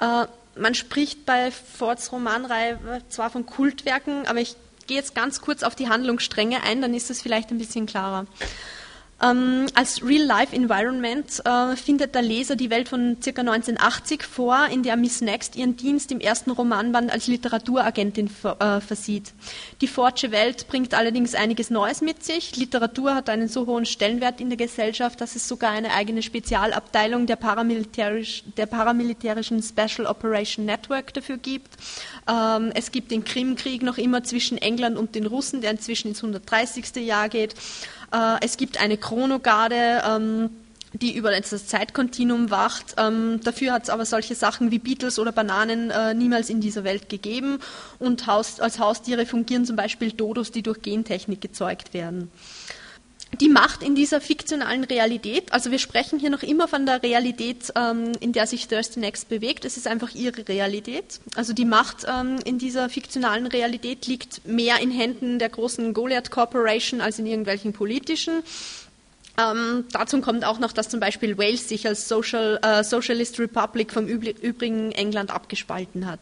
Äh, 0.00 0.26
man 0.58 0.74
spricht 0.74 1.24
bei 1.24 1.50
Fords 1.50 2.12
Romanreihe 2.12 2.78
zwar 3.08 3.30
von 3.30 3.46
Kultwerken, 3.46 4.26
aber 4.26 4.40
ich 4.40 4.54
gehe 4.86 4.98
jetzt 4.98 5.14
ganz 5.14 5.40
kurz 5.40 5.62
auf 5.62 5.74
die 5.74 5.88
Handlungsstränge 5.88 6.62
ein, 6.62 6.82
dann 6.82 6.92
ist 6.92 7.10
es 7.10 7.22
vielleicht 7.22 7.50
ein 7.50 7.58
bisschen 7.58 7.86
klarer. 7.86 8.26
Ähm, 9.22 9.66
als 9.74 10.04
Real-Life-Environment 10.04 11.42
äh, 11.46 11.76
findet 11.76 12.14
der 12.14 12.20
Leser 12.20 12.54
die 12.54 12.68
Welt 12.68 12.90
von 12.90 13.16
ca. 13.24 13.30
1980 13.40 14.22
vor, 14.22 14.66
in 14.70 14.82
der 14.82 14.96
Miss 14.96 15.22
Next 15.22 15.56
ihren 15.56 15.74
Dienst 15.76 16.12
im 16.12 16.20
ersten 16.20 16.50
Romanband 16.50 17.10
als 17.10 17.26
Literaturagentin 17.26 18.28
äh, 18.44 18.80
versieht. 18.80 19.32
Die 19.80 19.86
Fordsche 19.86 20.32
Welt 20.32 20.68
bringt 20.68 20.92
allerdings 20.92 21.34
einiges 21.34 21.70
Neues 21.70 22.02
mit 22.02 22.24
sich. 22.24 22.56
Literatur 22.56 23.14
hat 23.14 23.30
einen 23.30 23.48
so 23.48 23.66
hohen 23.66 23.86
Stellenwert 23.86 24.38
in 24.38 24.50
der 24.50 24.58
Gesellschaft, 24.58 25.18
dass 25.22 25.34
es 25.34 25.48
sogar 25.48 25.70
eine 25.70 25.94
eigene 25.94 26.20
Spezialabteilung 26.20 27.24
der, 27.24 27.36
paramilitärisch, 27.36 28.44
der 28.58 28.66
paramilitärischen 28.66 29.62
Special 29.62 30.06
Operation 30.06 30.66
Network 30.66 31.14
dafür 31.14 31.38
gibt. 31.38 31.70
Ähm, 32.28 32.70
es 32.74 32.92
gibt 32.92 33.10
den 33.10 33.24
Krimkrieg 33.24 33.82
noch 33.82 33.96
immer 33.96 34.24
zwischen 34.24 34.58
England 34.58 34.98
und 34.98 35.14
den 35.14 35.24
Russen, 35.24 35.62
der 35.62 35.70
inzwischen 35.70 36.08
ins 36.08 36.18
130. 36.18 36.96
Jahr 36.96 37.30
geht. 37.30 37.54
Äh, 38.16 38.38
es 38.40 38.56
gibt 38.56 38.80
eine 38.80 38.96
Chronogarde, 38.96 40.02
ähm, 40.08 40.50
die 40.92 41.14
über 41.14 41.30
das 41.30 41.66
Zeitkontinuum 41.66 42.50
wacht. 42.50 42.94
Ähm, 42.96 43.40
dafür 43.44 43.72
hat 43.72 43.84
es 43.84 43.90
aber 43.90 44.06
solche 44.06 44.34
Sachen 44.34 44.70
wie 44.70 44.78
Beatles 44.78 45.18
oder 45.18 45.32
Bananen 45.32 45.90
äh, 45.90 46.14
niemals 46.14 46.48
in 46.48 46.60
dieser 46.60 46.84
Welt 46.84 47.10
gegeben. 47.10 47.58
Und 47.98 48.26
Haus, 48.26 48.60
als 48.60 48.78
Haustiere 48.78 49.26
fungieren 49.26 49.66
zum 49.66 49.76
Beispiel 49.76 50.12
Dodos, 50.12 50.52
die 50.52 50.62
durch 50.62 50.80
Gentechnik 50.80 51.42
gezeugt 51.42 51.92
werden. 51.92 52.30
Die 53.40 53.48
Macht 53.48 53.82
in 53.82 53.94
dieser 53.94 54.20
fiktionalen 54.20 54.84
Realität, 54.84 55.52
also 55.52 55.70
wir 55.70 55.78
sprechen 55.78 56.18
hier 56.18 56.30
noch 56.30 56.42
immer 56.42 56.68
von 56.68 56.86
der 56.86 57.02
Realität, 57.02 57.72
ähm, 57.74 58.12
in 58.20 58.32
der 58.32 58.46
sich 58.46 58.68
Thursday 58.68 59.00
Next 59.00 59.28
bewegt, 59.28 59.64
es 59.64 59.76
ist 59.76 59.86
einfach 59.86 60.14
ihre 60.14 60.46
Realität. 60.48 61.20
Also 61.34 61.52
die 61.52 61.64
Macht 61.64 62.06
ähm, 62.08 62.38
in 62.44 62.58
dieser 62.58 62.88
fiktionalen 62.88 63.46
Realität 63.46 64.06
liegt 64.06 64.46
mehr 64.46 64.80
in 64.80 64.90
Händen 64.90 65.38
der 65.38 65.50
großen 65.50 65.92
Goliath 65.92 66.30
Corporation 66.30 67.00
als 67.00 67.18
in 67.18 67.26
irgendwelchen 67.26 67.72
politischen. 67.72 68.42
Ähm, 69.38 69.84
dazu 69.92 70.20
kommt 70.22 70.44
auch 70.44 70.58
noch, 70.58 70.72
dass 70.72 70.88
zum 70.88 71.00
Beispiel 71.00 71.36
Wales 71.36 71.68
sich 71.68 71.86
als 71.86 72.08
Social, 72.08 72.58
äh, 72.62 72.82
Socialist 72.82 73.38
Republic 73.38 73.92
vom 73.92 74.06
übrigen 74.06 74.92
England 74.92 75.30
abgespalten 75.30 76.06
hat. 76.06 76.20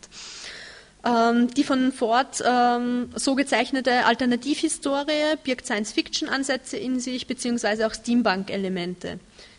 Ähm, 1.04 1.52
die 1.52 1.64
von 1.64 1.92
Ford 1.92 2.42
ähm, 2.46 3.10
so 3.14 3.34
gezeichnete 3.34 4.06
Alternativhistorie 4.06 5.36
birgt 5.42 5.66
Science-Fiction-Ansätze 5.66 6.78
in 6.78 6.98
sich, 6.98 7.26
beziehungsweise 7.26 7.86
auch 7.86 7.92
Steampunk-Elemente. 7.92 9.18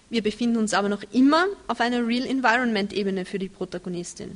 Wir 0.10 0.24
befinden 0.24 0.58
uns 0.58 0.74
aber 0.74 0.90
noch 0.90 1.04
immer 1.12 1.46
auf 1.68 1.82
einer 1.82 2.06
Real-Environment-Ebene 2.06 3.26
für 3.26 3.38
die 3.38 3.50
Protagonistin. 3.50 4.32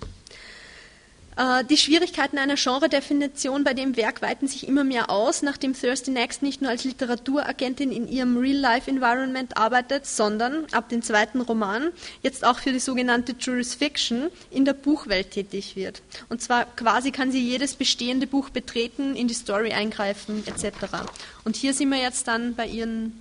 Äh, 1.39 1.63
die 1.63 1.77
Schwierigkeiten 1.77 2.37
einer 2.37 2.55
Genredefinition 2.55 3.63
bei 3.63 3.73
dem 3.73 3.95
Werk 3.95 4.21
weiten 4.21 4.47
sich 4.47 4.67
immer 4.67 4.83
mehr 4.83 5.09
aus, 5.09 5.41
nachdem 5.41 5.73
Thursday 5.73 6.11
Next 6.11 6.41
nicht 6.43 6.61
nur 6.61 6.69
als 6.69 6.83
Literaturagentin 6.83 7.93
in 7.93 8.09
ihrem 8.09 8.37
Real-Life-Environment 8.37 9.55
arbeitet, 9.55 10.05
sondern 10.05 10.65
ab 10.73 10.89
dem 10.89 11.01
zweiten 11.01 11.39
Roman 11.39 11.91
jetzt 12.23 12.45
auch 12.45 12.59
für 12.59 12.73
die 12.73 12.79
sogenannte 12.79 13.35
Jurisfiction 13.39 14.29
in 14.51 14.65
der 14.65 14.73
Buchwelt 14.73 15.31
tätig 15.31 15.77
wird. 15.77 16.01
Und 16.27 16.41
zwar 16.41 16.65
quasi 16.65 17.11
kann 17.11 17.31
sie 17.31 17.41
jedes 17.41 17.75
bestehende 17.75 18.27
Buch 18.27 18.49
betreten, 18.49 19.15
in 19.15 19.29
die 19.29 19.33
Story 19.33 19.71
eingreifen 19.71 20.43
etc. 20.45 20.73
Und 21.45 21.55
hier 21.55 21.73
sind 21.73 21.89
wir 21.89 21.99
jetzt 21.99 22.27
dann 22.27 22.55
bei 22.55 22.67
ihren 22.67 23.13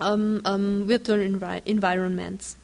ähm, 0.00 0.40
ähm, 0.46 0.86
Virtual 0.86 1.20
Environments. 1.64 2.59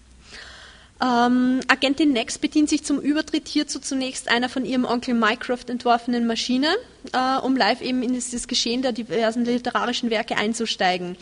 Ähm, 1.03 1.61
Agentin 1.69 2.13
Next 2.13 2.41
bedient 2.41 2.71
sich 2.71 2.83
zum 2.85 3.01
Übertritt 3.01 3.49
hierzu 3.49 3.81
zunächst 3.81 4.31
einer 4.31 4.49
von 4.49 4.65
ihrem 4.65 4.87
Onkel 4.87 5.15
Mycroft 5.15 5.69
entworfenen 5.69 6.27
Maschine, 6.27 6.69
äh, 7.13 7.39
um 7.39 7.55
live 7.55 7.83
eben 7.83 8.03
in 8.03 8.15
das 8.15 8.49
Geschehen 8.49 8.81
der 8.81 8.93
diversen 8.93 9.45
literarischen 9.45 10.09
Werke 10.09 10.37
einzusteigen. 10.37 11.17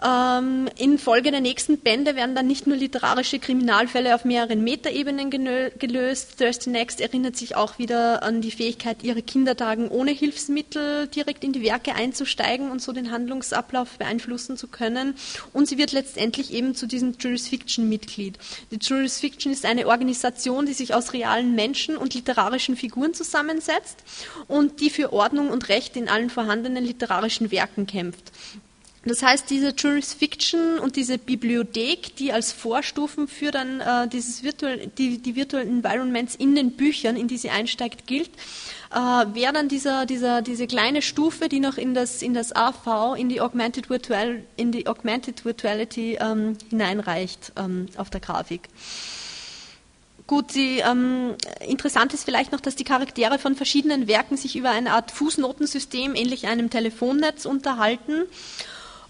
Ähm, 0.00 0.68
in 0.76 0.96
Folge 0.96 1.32
der 1.32 1.40
nächsten 1.40 1.78
Bände 1.78 2.14
werden 2.14 2.36
dann 2.36 2.46
nicht 2.46 2.68
nur 2.68 2.76
literarische 2.76 3.40
Kriminalfälle 3.40 4.14
auf 4.14 4.24
mehreren 4.24 4.62
Metaebenen 4.62 5.30
gelöst. 5.30 6.38
Thirsty 6.38 6.70
Next 6.70 7.00
erinnert 7.00 7.36
sich 7.36 7.56
auch 7.56 7.78
wieder 7.78 8.22
an 8.22 8.40
die 8.40 8.52
Fähigkeit, 8.52 9.02
ihre 9.02 9.22
Kindertagen 9.22 9.88
ohne 9.88 10.12
Hilfsmittel 10.12 11.08
direkt 11.08 11.42
in 11.42 11.52
die 11.52 11.62
Werke 11.62 11.96
einzusteigen 11.96 12.70
und 12.70 12.80
so 12.80 12.92
den 12.92 13.10
Handlungsablauf 13.10 13.98
beeinflussen 13.98 14.56
zu 14.56 14.68
können. 14.68 15.14
Und 15.52 15.66
sie 15.66 15.78
wird 15.78 15.90
letztendlich 15.90 16.52
eben 16.52 16.76
zu 16.76 16.86
diesem 16.86 17.16
Jurisfiction-Mitglied. 17.18 18.38
Die 18.70 18.78
Jurisfiction 18.80 19.52
ist 19.52 19.64
eine 19.64 19.88
Organisation, 19.88 20.66
die 20.66 20.74
sich 20.74 20.94
aus 20.94 21.12
realen 21.12 21.56
Menschen 21.56 21.96
und 21.96 22.14
literarischen 22.14 22.76
Figuren 22.76 23.14
zusammensetzt 23.14 24.04
und 24.46 24.80
die 24.80 24.90
für 24.90 25.12
Ordnung 25.12 25.50
und 25.50 25.68
Recht 25.68 25.96
in 25.96 26.08
allen 26.08 26.30
vorhandenen 26.30 26.84
literarischen 26.84 27.50
Werken 27.50 27.88
kämpft. 27.88 28.30
Das 29.08 29.22
heißt, 29.22 29.48
diese 29.48 29.70
Jurisfiction 29.70 30.78
und 30.78 30.96
diese 30.96 31.18
Bibliothek, 31.18 32.14
die 32.16 32.32
als 32.32 32.52
Vorstufen 32.52 33.26
für 33.26 33.50
dann 33.50 33.80
äh, 33.80 34.06
dieses 34.08 34.42
virtual, 34.42 34.86
die, 34.98 35.18
die 35.18 35.34
virtuellen 35.34 35.68
Environments 35.68 36.34
in 36.34 36.54
den 36.54 36.72
Büchern, 36.72 37.16
in 37.16 37.26
die 37.26 37.38
sie 37.38 37.50
einsteigt, 37.50 38.06
gilt, 38.06 38.30
äh, 38.90 38.96
wäre 38.96 39.52
dann 39.52 39.68
dieser, 39.68 40.04
dieser, 40.04 40.42
diese 40.42 40.66
kleine 40.66 41.00
Stufe, 41.00 41.48
die 41.48 41.60
noch 41.60 41.78
in 41.78 41.94
das, 41.94 42.22
in 42.22 42.34
das 42.34 42.54
AV, 42.54 43.16
in 43.16 43.28
die 43.28 43.40
Augmented, 43.40 43.88
Virtual, 43.88 44.42
in 44.56 44.72
die 44.72 44.86
Augmented 44.86 45.44
Virtuality 45.44 46.18
ähm, 46.20 46.56
hineinreicht 46.68 47.52
ähm, 47.56 47.86
auf 47.96 48.10
der 48.10 48.20
Grafik. 48.20 48.68
Gut, 50.26 50.54
die, 50.54 50.80
ähm, 50.80 51.36
interessant 51.66 52.12
ist 52.12 52.24
vielleicht 52.24 52.52
noch, 52.52 52.60
dass 52.60 52.76
die 52.76 52.84
Charaktere 52.84 53.38
von 53.38 53.54
verschiedenen 53.54 54.08
Werken 54.08 54.36
sich 54.36 54.56
über 54.56 54.68
eine 54.68 54.92
Art 54.92 55.10
Fußnotensystem 55.10 56.14
ähnlich 56.14 56.46
einem 56.46 56.68
Telefonnetz 56.68 57.46
unterhalten 57.46 58.26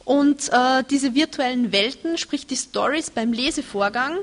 und 0.08 0.48
äh, 0.50 0.84
diese 0.90 1.14
virtuellen 1.14 1.70
Welten, 1.70 2.16
sprich 2.16 2.46
die 2.46 2.56
Stories 2.56 3.10
beim 3.10 3.34
Lesevorgang, 3.34 4.16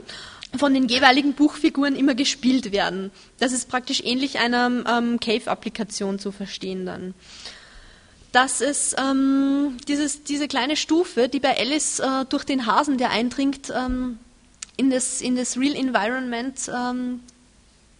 von 0.57 0.73
den 0.73 0.87
jeweiligen 0.87 1.33
Buchfiguren 1.33 1.95
immer 1.95 2.15
gespielt 2.15 2.71
werden. 2.71 3.11
Das 3.37 3.51
ist 3.51 3.69
praktisch 3.69 4.01
ähnlich 4.03 4.39
einer 4.39 4.65
ähm, 4.87 5.19
Cave-Applikation 5.19 6.17
zu 6.17 6.31
verstehen 6.31 6.87
dann. 6.87 7.13
Das 8.31 8.61
ist 8.61 8.95
ähm, 8.97 9.77
dieses, 9.87 10.23
diese 10.23 10.47
kleine 10.47 10.75
Stufe, 10.75 11.29
die 11.29 11.39
bei 11.39 11.55
Alice 11.55 11.99
äh, 11.99 12.25
durch 12.29 12.45
den 12.45 12.65
Hasen, 12.65 12.97
der 12.97 13.11
eindringt, 13.11 13.71
ähm, 13.75 14.17
in, 14.77 14.89
das, 14.89 15.21
in 15.21 15.35
das 15.35 15.55
Real 15.55 15.75
Environment 15.75 16.59
ähm, 16.67 17.19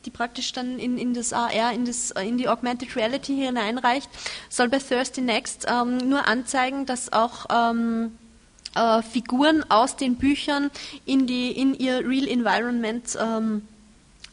die 0.06 0.12
praktisch 0.12 0.52
dann 0.54 0.80
in, 0.80 0.98
in 0.98 1.14
das 1.14 1.34
AR, 1.34 1.74
in, 1.74 1.86
das, 1.86 2.12
in 2.12 2.38
die 2.38 2.48
Augmented 2.48 2.96
Reality 2.96 3.36
hineinreicht, 3.36 4.10
soll 4.50 4.70
bei 4.70 4.80
Thirsty 4.80 5.22
Next 5.22 5.66
ähm, 5.70 5.98
nur 5.98 6.28
anzeigen, 6.28 6.86
dass 6.86 7.12
auch 7.12 7.46
ähm, 7.50 8.18
äh, 8.76 9.02
Figuren 9.02 9.64
aus 9.70 9.96
den 9.96 10.16
Büchern 10.16 10.70
in, 11.06 11.28
die, 11.28 11.52
in 11.52 11.74
ihr 11.74 12.08
Real 12.08 12.28
Environment 12.28 13.18
ähm, 13.20 13.68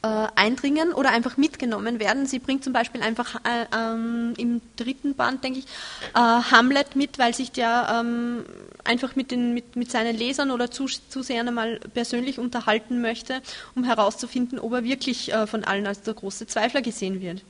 äh, 0.02 0.26
eindringen 0.34 0.92
oder 0.92 1.10
einfach 1.10 1.36
mitgenommen 1.36 2.00
werden. 2.00 2.26
Sie 2.26 2.38
bringt 2.38 2.64
zum 2.64 2.72
Beispiel 2.72 3.02
einfach 3.02 3.36
äh, 3.44 3.66
ähm, 3.76 4.34
im 4.36 4.60
dritten 4.76 5.14
Band, 5.14 5.44
denke 5.44 5.60
ich, 5.60 5.66
äh, 6.14 6.18
Hamlet 6.18 6.96
mit, 6.96 7.18
weil 7.18 7.34
sich 7.34 7.52
der 7.52 8.00
ähm, 8.00 8.44
einfach 8.84 9.16
mit, 9.16 9.30
den, 9.30 9.54
mit, 9.54 9.76
mit 9.76 9.90
seinen 9.90 10.16
Lesern 10.16 10.50
oder 10.50 10.70
Zusehern 10.70 11.48
einmal 11.48 11.78
persönlich 11.94 12.38
unterhalten 12.38 13.00
möchte, 13.00 13.42
um 13.74 13.84
herauszufinden, 13.84 14.58
ob 14.58 14.72
er 14.72 14.84
wirklich 14.84 15.32
äh, 15.32 15.46
von 15.46 15.64
allen 15.64 15.86
als 15.86 16.02
der 16.02 16.14
große 16.14 16.46
Zweifler 16.46 16.82
gesehen 16.82 17.20
wird. 17.20 17.42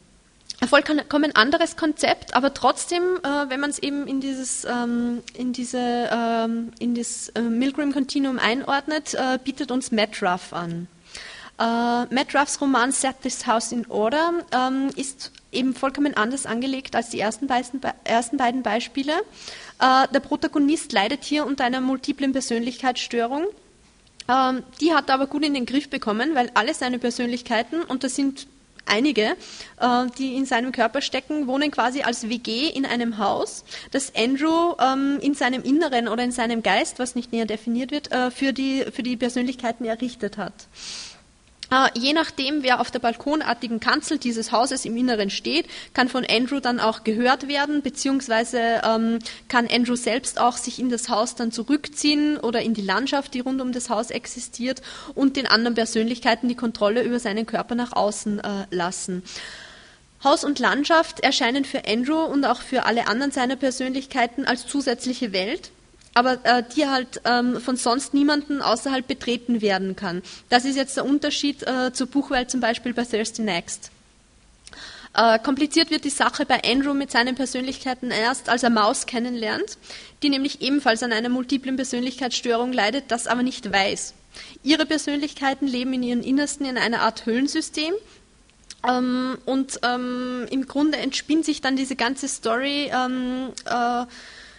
Ein 0.61 0.69
vollkommen 0.69 1.35
anderes 1.35 1.77
Konzept, 1.77 2.37
aber 2.37 2.55
trotzdem, 2.55 3.03
äh, 3.25 3.49
wenn 3.49 3.59
man 3.59 3.71
es 3.71 3.81
eben 3.81 4.07
in 4.07 4.21
dieses, 4.21 4.65
ähm, 4.65 5.23
in 5.35 5.53
diese, 5.53 6.09
ähm, 6.13 6.73
in 6.79 6.95
das 6.95 7.31
äh, 7.31 7.41
Milgram 7.41 7.93
Continuum 7.93 8.39
einordnet, 8.39 9.17
bietet 9.45 9.71
uns 9.73 9.91
Matt 9.91 10.23
Ruff 10.23 10.53
an. 10.53 10.87
Uh, 11.59 12.07
Matt 12.11 12.35
Ruffs 12.35 12.61
Roman 12.61 12.93
Set 12.93 13.23
This 13.23 13.47
House 13.47 13.73
in 13.73 13.87
Order 13.89 14.33
ähm, 14.53 14.91
ist 14.97 15.31
eben 15.53 15.75
vollkommen 15.75 16.15
anders 16.17 16.47
angelegt 16.47 16.97
als 16.97 17.11
die 17.11 17.21
ersten 17.21 17.47
beiden, 17.47 17.81
ersten 18.05 18.37
beiden 18.37 18.63
Beispiele. 18.63 19.13
Äh, 19.79 20.09
der 20.13 20.21
Protagonist 20.21 20.93
leidet 20.93 21.25
hier 21.25 21.47
unter 21.47 21.65
einer 21.65 21.81
multiplen 21.81 22.33
Persönlichkeitsstörung. 22.33 23.45
Ähm, 24.29 24.63
die 24.81 24.93
hat 24.93 25.09
er 25.09 25.17
aber 25.17 25.27
gut 25.27 25.45
in 25.45 25.55
den 25.55 25.67
Griff 25.67 25.89
bekommen, 25.89 26.35
weil 26.35 26.51
alle 26.55 26.75
seine 26.75 26.99
Persönlichkeiten, 26.99 27.83
und 27.83 28.03
das 28.03 28.15
sind 28.15 28.47
einige, 28.87 29.37
äh, 29.81 30.07
die 30.19 30.35
in 30.35 30.47
seinem 30.47 30.73
Körper 30.73 31.01
stecken, 31.01 31.47
wohnen 31.47 31.71
quasi 31.71 32.03
als 32.03 32.29
WG 32.29 32.69
in 32.69 32.87
einem 32.87 33.19
Haus, 33.19 33.65
das 33.91 34.15
Andrew 34.15 34.75
ähm, 34.81 35.19
in 35.21 35.35
seinem 35.35 35.63
Inneren 35.63 36.09
oder 36.09 36.25
in 36.25 36.33
seinem 36.33 36.63
Geist, 36.63 36.99
was 36.99 37.15
nicht 37.15 37.33
näher 37.33 37.47
definiert 37.47 37.91
wird, 37.91 38.11
äh, 38.13 38.31
für, 38.31 38.53
die, 38.53 38.85
für 38.93 39.03
die 39.03 39.17
Persönlichkeiten 39.17 39.85
errichtet 39.85 40.37
hat. 40.39 40.55
Äh, 41.73 41.89
je 41.99 42.13
nachdem, 42.13 42.63
wer 42.63 42.81
auf 42.81 42.91
der 42.91 42.99
balkonartigen 42.99 43.81
Kanzel 43.81 44.19
dieses 44.19 44.53
Hauses 44.53 44.85
im 44.85 44.95
Inneren 44.95 45.31
steht, 45.31 45.67
kann 45.95 46.11
von 46.11 46.27
Andrew 46.27 46.61
dann 46.61 46.81
auch 46.81 47.03
gehört 47.03 47.49
werden, 47.49 47.81
beziehungsweise 47.81 48.83
ähm, 48.85 49.21
kann 49.49 49.67
Andrew 49.73 49.97
selbst 49.97 50.39
auch 50.39 50.59
sich 50.59 50.79
in 50.79 50.91
das 50.91 51.09
Haus 51.09 51.35
dann 51.35 51.51
zurückziehen 51.51 52.37
oder 52.37 52.61
in 52.61 52.75
die 52.75 52.83
Landschaft, 52.83 53.33
die 53.33 53.41
rund 53.41 53.63
um 53.63 53.73
das 53.73 53.89
Haus 53.89 54.11
existiert, 54.11 54.83
und 55.15 55.37
den 55.37 55.47
anderen 55.47 55.75
Persönlichkeiten 55.75 56.47
die 56.47 56.55
Kontrolle 56.55 57.03
über 57.03 57.19
seinen 57.19 57.47
Körper 57.47 57.75
nach 57.75 57.93
außen 57.95 58.41
äh, 58.41 58.67
lassen. 58.71 59.23
Haus 60.23 60.45
und 60.45 60.59
Landschaft 60.59 61.21
erscheinen 61.21 61.65
für 61.65 61.87
Andrew 61.89 62.23
und 62.23 62.45
auch 62.45 62.61
für 62.61 62.85
alle 62.85 63.09
anderen 63.09 63.33
seiner 63.33 63.57
Persönlichkeiten 63.57 64.45
als 64.45 64.67
zusätzliche 64.67 65.33
Welt 65.33 65.71
aber 66.15 66.39
äh, 66.45 66.63
die 66.77 66.87
halt 66.87 67.21
ähm, 67.25 67.61
von 67.61 67.77
sonst 67.77 68.15
niemanden 68.15 68.61
außerhalb 68.61 69.07
betreten 69.07 69.61
werden 69.61 69.97
kann. 69.97 70.23
Das 70.49 70.65
ist 70.65 70.77
jetzt 70.77 70.97
der 70.97 71.05
Unterschied 71.05 71.63
äh, 71.63 71.93
zur 71.93 72.07
Buchwelt 72.07 72.51
zum 72.51 72.61
Beispiel 72.61 72.93
bei 72.93 73.05
Thirsty 73.05 73.43
Next. 73.43 73.91
Äh, 75.15 75.39
kompliziert 75.39 75.91
wird 75.91 76.05
die 76.05 76.11
Sache 76.11 76.47
bei 76.47 76.63
Andrew 76.65 76.95
mit 76.95 77.11
seinen 77.11 77.35
Persönlichkeiten 77.35 78.11
erst, 78.11 78.49
als 78.49 78.63
er 78.63 78.71
Maus 78.71 79.07
kennenlernt, 79.07 79.77
die 80.23 80.31
nämlich 80.31 80.63
ebenfalls 80.63 81.03
an 81.03 81.13
einer 81.13 81.29
multiplen 81.29 81.77
Persönlichkeitsstörung 81.77 82.73
leidet, 82.73 83.05
das 83.09 83.27
aber 83.27 83.43
nicht 83.43 83.71
weiß. 83.71 84.15
Ihre 84.63 84.87
Persönlichkeiten 84.87 85.67
leben 85.67 85.93
in 85.93 86.03
ihren 86.03 86.23
Innersten 86.23 86.65
in 86.65 86.79
einer 86.79 87.03
Art 87.03 87.27
Höhlensystem, 87.27 87.93
ähm, 88.89 89.39
und 89.45 89.79
ähm, 89.83 90.47
im 90.51 90.67
Grunde 90.67 90.99
entspinnt 90.99 91.45
sich 91.45 91.61
dann 91.61 91.77
diese 91.77 91.97
ganze 91.97 92.27
Story 92.29 92.91
ähm, 92.93 93.51
äh, 93.65 94.05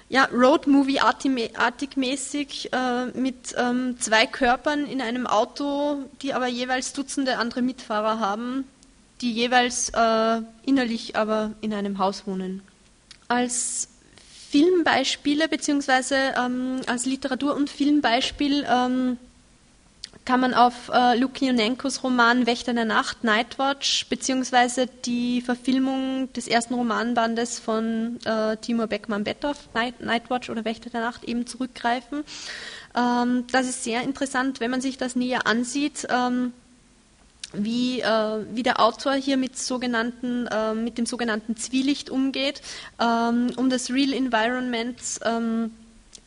ja, 0.09 0.25
Road-Movie-artig 0.25 1.97
mäßig 1.97 2.69
äh, 2.71 3.05
mit 3.17 3.55
ähm, 3.57 3.97
zwei 3.99 4.25
Körpern 4.25 4.85
in 4.85 5.01
einem 5.01 5.27
Auto, 5.27 6.03
die 6.21 6.33
aber 6.33 6.47
jeweils 6.47 6.93
Dutzende 6.93 7.37
andere 7.37 7.61
Mitfahrer 7.61 8.19
haben, 8.19 8.65
die 9.21 9.31
jeweils 9.31 9.89
äh, 9.89 10.41
innerlich 10.65 11.15
aber 11.15 11.51
in 11.61 11.73
einem 11.73 11.97
Haus 11.97 12.27
wohnen. 12.27 12.61
Als 13.27 13.87
Filmbeispiele 14.49 15.47
beziehungsweise 15.47 16.15
ähm, 16.37 16.81
als 16.85 17.05
Literatur- 17.05 17.55
und 17.55 17.71
Filmbeispiel 17.71 18.67
ähm, 18.69 19.17
kann 20.25 20.39
man 20.39 20.53
auf 20.53 20.89
äh, 20.93 21.17
Lukionenkos 21.17 22.03
Roman 22.03 22.45
Wächter 22.45 22.73
der 22.73 22.85
Nacht, 22.85 23.23
Nightwatch, 23.23 24.07
beziehungsweise 24.07 24.87
die 25.05 25.41
Verfilmung 25.41 26.31
des 26.33 26.47
ersten 26.47 26.73
Romanbandes 26.73 27.59
von 27.59 28.19
äh, 28.23 28.55
Timur 28.57 28.87
Beckmann-Bettow, 28.87 29.55
Night, 29.73 29.99
Nightwatch 30.01 30.49
oder 30.49 30.63
Wächter 30.63 30.89
der 30.89 31.01
Nacht, 31.01 31.25
eben 31.25 31.45
zurückgreifen. 31.45 32.23
Ähm, 32.95 33.45
das 33.51 33.67
ist 33.67 33.83
sehr 33.83 34.01
interessant, 34.03 34.59
wenn 34.59 34.71
man 34.71 34.81
sich 34.81 34.97
das 34.97 35.15
näher 35.15 35.45
ansieht. 35.45 36.07
Ähm, 36.09 36.53
wie, 37.55 38.01
äh, 38.01 38.45
wie 38.51 38.63
der 38.63 38.79
Autor 38.79 39.13
hier 39.13 39.37
mit, 39.37 39.57
sogenannten, 39.57 40.47
äh, 40.47 40.73
mit 40.73 40.97
dem 40.97 41.05
sogenannten 41.05 41.55
Zwielicht 41.55 42.09
umgeht, 42.09 42.61
ähm, 42.99 43.51
um 43.57 43.69
das 43.69 43.91
Real 43.91 44.11
Environment 44.11 44.97
ähm, 45.23 45.71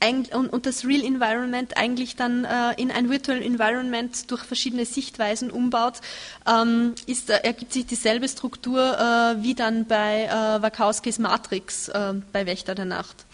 und, 0.05 0.53
und, 0.53 0.67
das 0.67 0.85
Real 0.85 1.05
Environment 1.05 1.77
eigentlich 1.77 2.17
dann 2.17 2.45
äh, 2.45 2.75
in 2.77 2.91
ein 2.91 3.11
Virtual 3.11 3.41
Environment 3.41 4.31
durch 4.31 4.45
verschiedene 4.45 4.85
Sichtweisen 4.85 5.51
umbaut, 5.51 5.95
ähm, 6.47 6.95
ist, 7.07 7.31
äh, 7.31 7.41
ergibt 7.43 7.73
sich 7.73 7.87
dieselbe 7.87 8.29
Struktur 8.29 8.81
äh, 8.81 9.43
wie 9.43 9.55
dann 9.55 9.87
bei 9.87 10.25
äh, 10.25 10.63
Wachowskis 10.63 11.19
Matrix 11.19 11.89
äh, 11.89 12.15
bei 12.33 12.47
Wächter 12.47 12.75
der 12.75 12.85
Nacht. 12.85 13.25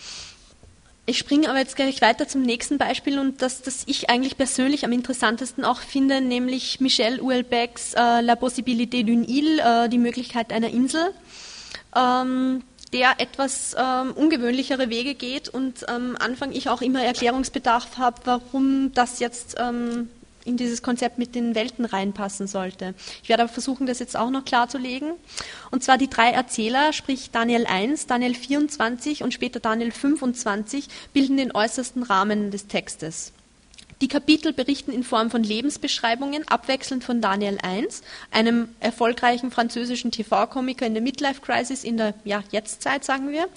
Ich 1.04 1.18
springe 1.18 1.48
aber 1.48 1.58
jetzt 1.58 1.74
gleich 1.74 2.00
weiter 2.00 2.28
zum 2.28 2.42
nächsten 2.42 2.78
Beispiel 2.78 3.18
und 3.18 3.42
das, 3.42 3.62
das 3.62 3.82
ich 3.86 4.08
eigentlich 4.08 4.36
persönlich 4.36 4.84
am 4.84 4.92
interessantesten 4.92 5.64
auch 5.64 5.80
finde, 5.80 6.20
nämlich 6.20 6.80
Michel 6.80 7.20
Houellebecqs 7.20 7.94
äh, 7.94 8.20
La 8.20 8.34
Possibilité 8.34 9.02
d'une 9.02 9.24
Île, 9.26 9.60
äh, 9.60 9.88
die 9.88 9.98
Möglichkeit 9.98 10.52
einer 10.52 10.68
Insel, 10.68 11.12
ähm, 11.96 12.62
der 12.92 13.20
etwas 13.20 13.74
ähm, 13.78 14.12
ungewöhnlichere 14.12 14.90
Wege 14.90 15.14
geht 15.14 15.48
und 15.48 15.88
am 15.88 16.10
ähm, 16.10 16.16
Anfang 16.18 16.52
ich 16.52 16.68
auch 16.68 16.82
immer 16.82 17.02
Erklärungsbedarf 17.02 17.96
habe, 17.96 18.20
warum 18.24 18.92
das 18.94 19.18
jetzt 19.18 19.56
ähm, 19.58 20.08
in 20.44 20.56
dieses 20.56 20.82
Konzept 20.82 21.18
mit 21.18 21.34
den 21.34 21.54
Welten 21.54 21.84
reinpassen 21.84 22.46
sollte. 22.46 22.94
Ich 23.22 23.28
werde 23.28 23.44
aber 23.44 23.52
versuchen, 23.52 23.86
das 23.86 23.98
jetzt 23.98 24.16
auch 24.16 24.30
noch 24.30 24.44
klarzulegen. 24.44 25.12
Und 25.70 25.84
zwar 25.84 25.98
die 25.98 26.10
drei 26.10 26.30
Erzähler, 26.30 26.92
sprich 26.92 27.30
Daniel 27.30 27.66
1, 27.66 28.06
Daniel 28.06 28.34
24 28.34 29.22
und 29.22 29.32
später 29.32 29.60
Daniel 29.60 29.92
25, 29.92 30.88
bilden 31.12 31.36
den 31.36 31.54
äußersten 31.54 32.02
Rahmen 32.02 32.50
des 32.50 32.66
Textes. 32.66 33.32
Die 34.02 34.08
Kapitel 34.08 34.52
berichten 34.52 34.90
in 34.90 35.04
Form 35.04 35.30
von 35.30 35.44
Lebensbeschreibungen, 35.44 36.42
abwechselnd 36.48 37.04
von 37.04 37.20
Daniel 37.20 37.58
1, 37.62 38.02
einem 38.32 38.66
erfolgreichen 38.80 39.52
französischen 39.52 40.10
TV-Komiker 40.10 40.84
in 40.84 40.94
der 40.94 41.04
Midlife-Crisis 41.04 41.84
in 41.84 41.98
der 41.98 42.12
ja, 42.24 42.42
Jetztzeit, 42.50 43.04
sagen 43.04 43.30
wir, 43.30 43.48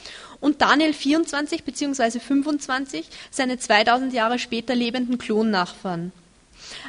und 0.42 0.62
Daniel 0.62 0.94
24 0.94 1.64
bzw. 1.64 2.20
25, 2.20 3.08
seine 3.32 3.58
2000 3.58 4.14
Jahre 4.14 4.38
später 4.38 4.76
lebenden 4.76 5.18
Klonnachfahren. 5.18 6.12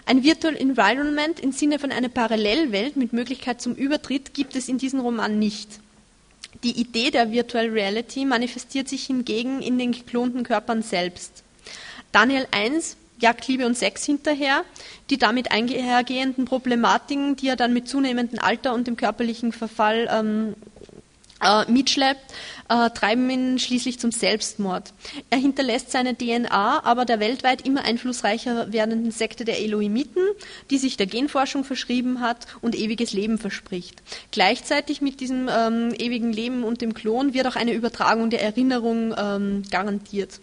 Ein 0.05 0.23
Virtual 0.23 0.55
Environment 0.55 1.41
im 1.41 1.53
Sinne 1.53 1.79
von 1.79 1.93
einer 1.93 2.11
Parallelwelt 2.11 2.97
mit 2.97 3.15
Möglichkeit 3.15 3.63
zum 3.63 3.75
Übertritt 3.75 4.35
gibt 4.35 4.55
es 4.55 4.69
in 4.69 4.77
diesem 4.77 5.01
Roman 5.01 5.39
nicht. 5.39 5.81
Die 6.63 6.79
Idee 6.79 7.11
der 7.11 7.33
Virtual 7.33 7.71
Reality 7.71 8.27
manifestiert 8.27 8.87
sich 8.87 9.07
hingegen 9.07 9.63
in 9.63 9.79
den 9.79 9.93
geklonten 9.93 10.43
Körpern 10.43 10.83
selbst. 10.83 11.43
Daniel 12.13 12.47
1 12.51 12.99
jagt 13.19 13.49
Liebe 13.49 13.67
und 13.67 13.77
Sex 13.77 14.05
hinterher, 14.05 14.65
die 15.11 15.19
damit 15.19 15.51
einhergehenden 15.53 16.45
Problematiken, 16.45 17.37
die 17.37 17.49
er 17.49 17.57
dann 17.57 17.73
mit 17.73 17.89
zunehmendem 17.89 18.39
Alter 18.39 18.75
und 18.75 18.87
dem 18.87 18.97
körperlichen 18.97 19.53
Verfall 19.53 20.09
ähm, 20.11 20.55
äh, 21.43 21.71
mitschleppt, 21.71 22.33
äh, 22.69 22.91
treiben 22.91 23.29
ihn 23.31 23.59
schließlich 23.59 23.99
zum 23.99 24.11
Selbstmord. 24.11 24.93
Er 25.31 25.39
hinterlässt 25.39 25.91
seine 25.91 26.17
DNA 26.17 26.85
aber 26.85 27.05
der 27.05 27.21
weltweit 27.21 27.67
immer 27.67 27.85
einflussreicher 27.85 28.73
werdenden 28.73 29.11
Sekte 29.11 29.45
der 29.45 29.61
Elohimiten, 29.61 30.23
die 30.71 30.79
sich 30.79 30.97
der 30.97 31.07
Genforschung 31.07 31.65
verschrieben 31.65 32.21
hat 32.21 32.47
und 32.61 32.75
ewiges 32.75 33.13
Leben 33.13 33.39
verspricht. 33.39 34.03
Gleichzeitig 34.31 35.01
mit 35.01 35.21
diesem 35.21 35.49
ähm, 35.49 35.95
ewigen 35.99 36.33
Leben 36.33 36.65
und 36.65 36.81
dem 36.81 36.95
Klon 36.95 37.35
wird 37.35 37.47
auch 37.47 37.57
eine 37.57 37.73
Übertragung 37.73 38.31
der 38.31 38.43
Erinnerung 38.43 39.15
ähm, 39.17 39.63
garantiert. 39.71 40.41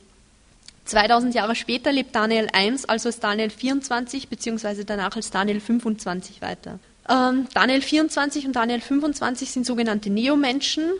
2000 0.85 1.33
Jahre 1.33 1.55
später 1.55 1.91
lebt 1.91 2.15
Daniel 2.15 2.49
1 2.51 2.85
also 2.85 3.09
als 3.09 3.19
Daniel 3.19 3.49
24 3.49 4.27
beziehungsweise 4.27 4.85
danach 4.85 5.15
als 5.15 5.31
Daniel 5.31 5.59
25 5.59 6.41
weiter. 6.41 6.79
Ähm, 7.09 7.47
Daniel 7.53 7.81
24 7.81 8.45
und 8.47 8.55
Daniel 8.55 8.81
25 8.81 9.51
sind 9.51 9.65
sogenannte 9.65 10.09
Neomenschen 10.09 10.91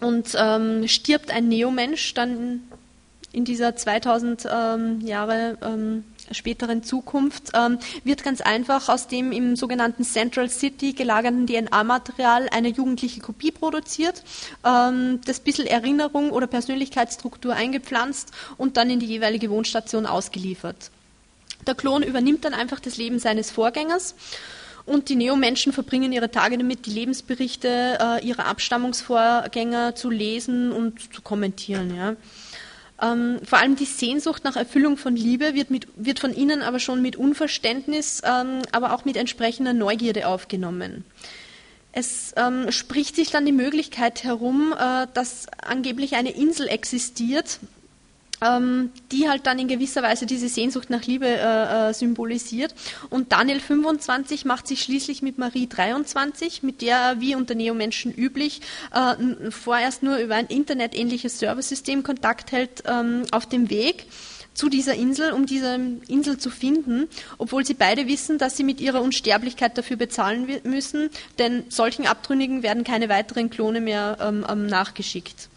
und 0.00 0.36
ähm, 0.38 0.86
stirbt 0.88 1.30
ein 1.30 1.48
Neomensch 1.48 2.14
dann 2.14 2.62
in 3.32 3.44
dieser 3.44 3.76
2000 3.76 4.48
ähm, 4.50 5.00
Jahre 5.00 5.58
ähm, 5.62 6.04
späteren 6.32 6.82
Zukunft, 6.82 7.50
ähm, 7.54 7.78
wird 8.04 8.24
ganz 8.24 8.40
einfach 8.40 8.88
aus 8.88 9.08
dem 9.08 9.32
im 9.32 9.56
sogenannten 9.56 10.04
Central 10.04 10.48
City 10.48 10.92
gelagerten 10.92 11.46
DNA-Material 11.46 12.48
eine 12.50 12.68
jugendliche 12.68 13.20
Kopie 13.20 13.50
produziert, 13.50 14.22
ähm, 14.64 15.20
das 15.24 15.40
bisschen 15.40 15.66
Erinnerung 15.66 16.30
oder 16.30 16.46
Persönlichkeitsstruktur 16.46 17.54
eingepflanzt 17.54 18.30
und 18.56 18.76
dann 18.76 18.90
in 18.90 19.00
die 19.00 19.06
jeweilige 19.06 19.50
Wohnstation 19.50 20.06
ausgeliefert. 20.06 20.90
Der 21.66 21.74
Klon 21.74 22.02
übernimmt 22.02 22.44
dann 22.44 22.54
einfach 22.54 22.80
das 22.80 22.96
Leben 22.96 23.18
seines 23.18 23.50
Vorgängers 23.50 24.14
und 24.86 25.08
die 25.08 25.16
Neomenschen 25.16 25.72
verbringen 25.72 26.12
ihre 26.12 26.30
Tage 26.30 26.56
damit, 26.56 26.86
die 26.86 26.90
Lebensberichte 26.90 27.98
äh, 28.00 28.24
ihrer 28.24 28.46
Abstammungsvorgänger 28.46 29.96
zu 29.96 30.10
lesen 30.10 30.70
und 30.70 31.12
zu 31.12 31.22
kommentieren. 31.22 31.94
Ja. 31.94 32.14
Ähm, 33.00 33.40
vor 33.44 33.58
allem 33.58 33.76
die 33.76 33.84
Sehnsucht 33.84 34.44
nach 34.44 34.56
Erfüllung 34.56 34.96
von 34.96 35.16
Liebe 35.16 35.54
wird, 35.54 35.70
mit, 35.70 35.86
wird 35.96 36.18
von 36.18 36.34
ihnen 36.34 36.62
aber 36.62 36.78
schon 36.78 37.02
mit 37.02 37.16
Unverständnis, 37.16 38.22
ähm, 38.24 38.62
aber 38.72 38.94
auch 38.94 39.04
mit 39.04 39.16
entsprechender 39.16 39.74
Neugierde 39.74 40.26
aufgenommen. 40.28 41.04
Es 41.92 42.34
ähm, 42.36 42.70
spricht 42.72 43.16
sich 43.16 43.30
dann 43.30 43.46
die 43.46 43.52
Möglichkeit 43.52 44.24
herum, 44.24 44.74
äh, 44.78 45.06
dass 45.14 45.46
angeblich 45.62 46.14
eine 46.14 46.30
Insel 46.30 46.68
existiert, 46.68 47.58
die 48.40 49.28
halt 49.28 49.46
dann 49.46 49.58
in 49.58 49.66
gewisser 49.66 50.02
Weise 50.02 50.26
diese 50.26 50.48
Sehnsucht 50.48 50.90
nach 50.90 51.04
Liebe 51.04 51.26
äh, 51.26 51.88
äh, 51.88 51.94
symbolisiert. 51.94 52.74
Und 53.08 53.32
Daniel 53.32 53.60
25 53.60 54.44
macht 54.44 54.66
sich 54.66 54.82
schließlich 54.82 55.22
mit 55.22 55.38
Marie 55.38 55.66
23, 55.66 56.62
mit 56.62 56.82
der 56.82 56.96
er 56.98 57.20
wie 57.20 57.34
unter 57.34 57.54
Neomenschen 57.54 58.12
üblich 58.12 58.60
äh, 58.92 59.50
vorerst 59.50 60.02
nur 60.02 60.18
über 60.18 60.34
ein 60.34 60.48
internetähnliches 60.48 61.38
Serversystem 61.38 62.02
Kontakt 62.02 62.52
hält, 62.52 62.82
ähm, 62.86 63.24
auf 63.30 63.46
dem 63.46 63.70
Weg 63.70 64.06
zu 64.56 64.68
dieser 64.68 64.94
Insel, 64.94 65.32
um 65.32 65.46
diese 65.46 65.78
Insel 66.08 66.38
zu 66.38 66.50
finden, 66.50 67.08
obwohl 67.38 67.64
sie 67.64 67.74
beide 67.74 68.06
wissen, 68.06 68.38
dass 68.38 68.56
sie 68.56 68.64
mit 68.64 68.80
ihrer 68.80 69.02
Unsterblichkeit 69.02 69.76
dafür 69.76 69.96
bezahlen 69.96 70.48
müssen, 70.64 71.10
denn 71.38 71.64
solchen 71.68 72.06
Abtrünnigen 72.06 72.62
werden 72.62 72.82
keine 72.82 73.08
weiteren 73.08 73.50
Klone 73.50 73.80
mehr 73.80 74.16
ähm, 74.20 74.46
ähm 74.48 74.66
nachgeschickt. 74.66 75.48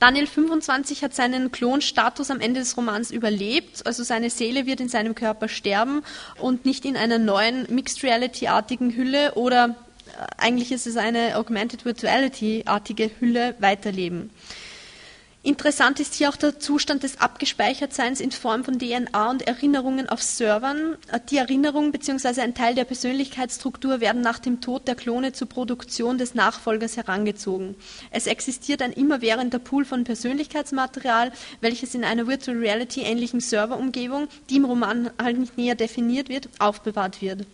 Daniel 0.00 0.26
25 0.26 1.04
hat 1.04 1.14
seinen 1.14 1.52
Klonstatus 1.52 2.30
am 2.30 2.40
Ende 2.40 2.60
des 2.60 2.74
Romans 2.78 3.10
überlebt, 3.10 3.86
also 3.86 4.02
seine 4.02 4.30
Seele 4.30 4.64
wird 4.64 4.80
in 4.80 4.88
seinem 4.88 5.14
Körper 5.14 5.46
sterben 5.46 6.02
und 6.38 6.64
nicht 6.64 6.86
in 6.86 6.96
einer 6.96 7.18
neuen 7.18 7.66
Mixed 7.68 8.02
Reality-artigen 8.02 8.96
Hülle 8.96 9.34
oder 9.34 9.76
äh, 10.06 10.26
eigentlich 10.38 10.72
ist 10.72 10.86
es 10.86 10.96
eine 10.96 11.36
Augmented 11.36 11.84
Virtuality-artige 11.84 13.10
Hülle 13.20 13.54
weiterleben. 13.58 14.30
Interessant 15.42 16.00
ist 16.00 16.12
hier 16.12 16.28
auch 16.28 16.36
der 16.36 16.58
Zustand 16.58 17.02
des 17.02 17.18
Abgespeichertseins 17.18 18.20
in 18.20 18.30
Form 18.30 18.62
von 18.62 18.78
DNA 18.78 19.30
und 19.30 19.40
Erinnerungen 19.40 20.06
auf 20.06 20.22
Servern. 20.22 20.98
Die 21.30 21.38
Erinnerung 21.38 21.92
bzw. 21.92 22.42
ein 22.42 22.54
Teil 22.54 22.74
der 22.74 22.84
Persönlichkeitsstruktur 22.84 24.02
werden 24.02 24.20
nach 24.20 24.38
dem 24.38 24.60
Tod 24.60 24.86
der 24.86 24.96
Klone 24.96 25.32
zur 25.32 25.48
Produktion 25.48 26.18
des 26.18 26.34
Nachfolgers 26.34 26.98
herangezogen. 26.98 27.74
Es 28.10 28.26
existiert 28.26 28.82
ein 28.82 28.92
immerwährender 28.92 29.58
Pool 29.58 29.86
von 29.86 30.04
Persönlichkeitsmaterial, 30.04 31.32
welches 31.62 31.94
in 31.94 32.04
einer 32.04 32.26
Virtual 32.26 32.58
Reality 32.58 33.00
ähnlichen 33.00 33.40
Serverumgebung, 33.40 34.28
die 34.50 34.56
im 34.56 34.66
Roman 34.66 35.10
halt 35.18 35.38
nicht 35.38 35.56
näher 35.56 35.74
definiert 35.74 36.28
wird, 36.28 36.50
aufbewahrt 36.58 37.22
wird. 37.22 37.46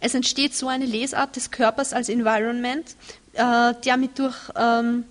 Es 0.00 0.12
entsteht 0.12 0.54
so 0.54 0.68
eine 0.68 0.84
Lesart 0.84 1.34
des 1.36 1.50
Körpers 1.50 1.94
als 1.94 2.10
Environment, 2.10 2.84
äh, 3.32 3.72
der 3.82 3.96
mit 3.96 4.18
durch 4.18 4.36
ähm, 4.54 5.04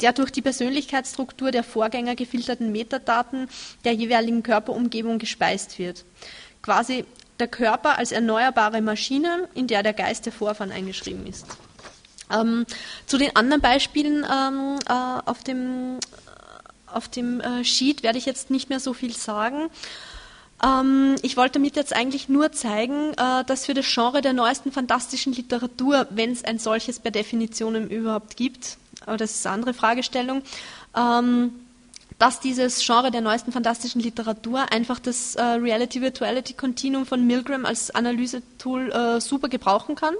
der 0.00 0.12
durch 0.12 0.30
die 0.30 0.42
Persönlichkeitsstruktur 0.42 1.50
der 1.50 1.64
Vorgänger 1.64 2.14
gefilterten 2.14 2.72
Metadaten 2.72 3.48
der 3.84 3.92
jeweiligen 3.92 4.42
Körperumgebung 4.42 5.18
gespeist 5.18 5.78
wird. 5.78 6.04
Quasi 6.62 7.04
der 7.38 7.48
Körper 7.48 7.98
als 7.98 8.12
erneuerbare 8.12 8.80
Maschine, 8.80 9.48
in 9.54 9.66
der 9.66 9.82
der 9.82 9.92
Geist 9.92 10.26
der 10.26 10.32
Vorfahren 10.32 10.72
eingeschrieben 10.72 11.26
ist. 11.26 11.46
Ähm, 12.32 12.64
zu 13.06 13.18
den 13.18 13.36
anderen 13.36 13.60
Beispielen 13.60 14.24
ähm, 14.24 14.78
äh, 14.88 15.20
auf 15.24 15.42
dem 15.42 15.98
auf 16.86 17.08
dem 17.08 17.40
äh, 17.40 17.64
Sheet 17.64 18.04
werde 18.04 18.18
ich 18.18 18.26
jetzt 18.26 18.50
nicht 18.50 18.68
mehr 18.68 18.78
so 18.78 18.94
viel 18.94 19.16
sagen. 19.16 19.68
Ähm, 20.64 21.16
ich 21.22 21.36
wollte 21.36 21.54
damit 21.54 21.76
jetzt 21.76 21.92
eigentlich 21.92 22.28
nur 22.28 22.52
zeigen, 22.52 23.12
äh, 23.14 23.44
dass 23.44 23.66
für 23.66 23.74
das 23.74 23.86
Genre 23.92 24.22
der 24.22 24.32
neuesten 24.32 24.70
fantastischen 24.70 25.32
Literatur, 25.32 26.06
wenn 26.10 26.30
es 26.30 26.44
ein 26.44 26.58
solches 26.58 27.00
per 27.00 27.10
Definition 27.10 27.90
überhaupt 27.90 28.36
gibt, 28.36 28.78
aber 29.06 29.16
das 29.16 29.32
ist 29.32 29.46
eine 29.46 29.54
andere 29.54 29.74
Fragestellung, 29.74 30.42
ähm, 30.96 31.52
dass 32.18 32.40
dieses 32.40 32.84
Genre 32.84 33.10
der 33.10 33.20
neuesten 33.20 33.52
fantastischen 33.52 34.00
Literatur 34.00 34.72
einfach 34.72 34.98
das 34.98 35.34
äh, 35.34 35.42
Reality-Virtuality-Continuum 35.42 37.06
von 37.06 37.26
Milgram 37.26 37.66
als 37.66 37.90
Analysetool 37.90 38.92
äh, 38.92 39.20
super 39.20 39.48
gebrauchen 39.48 39.96
kann 39.96 40.14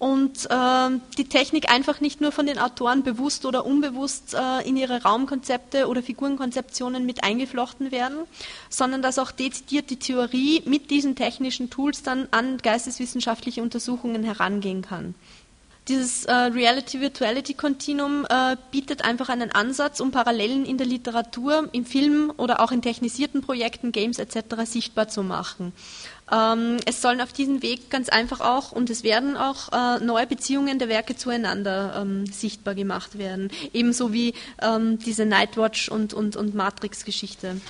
und 0.00 0.46
äh, 0.50 0.98
die 1.18 1.28
Technik 1.28 1.70
einfach 1.70 2.00
nicht 2.00 2.22
nur 2.22 2.32
von 2.32 2.46
den 2.46 2.58
Autoren 2.58 3.02
bewusst 3.02 3.44
oder 3.44 3.66
unbewusst 3.66 4.34
äh, 4.34 4.66
in 4.66 4.78
ihre 4.78 5.02
Raumkonzepte 5.02 5.88
oder 5.88 6.02
Figurenkonzeptionen 6.02 7.04
mit 7.04 7.22
eingeflochten 7.22 7.92
werden, 7.92 8.16
sondern 8.70 9.02
dass 9.02 9.18
auch 9.18 9.30
dezidiert 9.30 9.90
die 9.90 9.98
Theorie 9.98 10.62
mit 10.64 10.90
diesen 10.90 11.16
technischen 11.16 11.68
Tools 11.68 12.02
dann 12.02 12.28
an 12.30 12.56
geisteswissenschaftliche 12.56 13.62
Untersuchungen 13.62 14.24
herangehen 14.24 14.80
kann. 14.80 15.14
Dieses 15.88 16.24
äh, 16.26 16.32
Reality-Virtuality-Kontinuum 16.32 18.26
äh, 18.28 18.56
bietet 18.70 19.04
einfach 19.04 19.28
einen 19.28 19.50
Ansatz, 19.50 20.00
um 20.00 20.10
Parallelen 20.10 20.64
in 20.64 20.78
der 20.78 20.86
Literatur, 20.86 21.68
im 21.72 21.84
Film 21.84 22.32
oder 22.36 22.60
auch 22.60 22.70
in 22.70 22.82
technisierten 22.82 23.40
Projekten, 23.40 23.90
Games 23.90 24.18
etc. 24.18 24.56
sichtbar 24.64 25.08
zu 25.08 25.22
machen. 25.22 25.72
Ähm, 26.30 26.76
es 26.86 27.02
sollen 27.02 27.20
auf 27.20 27.32
diesem 27.32 27.62
Weg 27.62 27.90
ganz 27.90 28.08
einfach 28.08 28.40
auch 28.40 28.72
und 28.72 28.88
es 28.88 29.02
werden 29.02 29.36
auch 29.36 29.72
äh, 29.72 30.04
neue 30.04 30.26
Beziehungen 30.26 30.78
der 30.78 30.88
Werke 30.88 31.16
zueinander 31.16 32.00
ähm, 32.00 32.26
sichtbar 32.26 32.74
gemacht 32.74 33.18
werden, 33.18 33.50
ebenso 33.72 34.12
wie 34.12 34.34
ähm, 34.62 34.98
diese 34.98 35.26
Nightwatch 35.26 35.88
und, 35.88 36.14
und, 36.14 36.36
und 36.36 36.54
Matrix-Geschichte. 36.54 37.60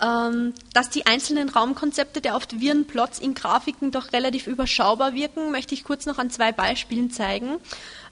Ähm, 0.00 0.54
dass 0.74 0.90
die 0.90 1.06
einzelnen 1.06 1.48
Raumkonzepte 1.48 2.20
der 2.20 2.36
oft 2.36 2.60
wirren 2.60 2.86
Plots 2.86 3.18
in 3.18 3.34
Grafiken 3.34 3.90
doch 3.90 4.12
relativ 4.12 4.46
überschaubar 4.46 5.14
wirken, 5.14 5.50
möchte 5.50 5.74
ich 5.74 5.82
kurz 5.82 6.06
noch 6.06 6.18
an 6.18 6.30
zwei 6.30 6.52
Beispielen 6.52 7.10
zeigen. 7.10 7.58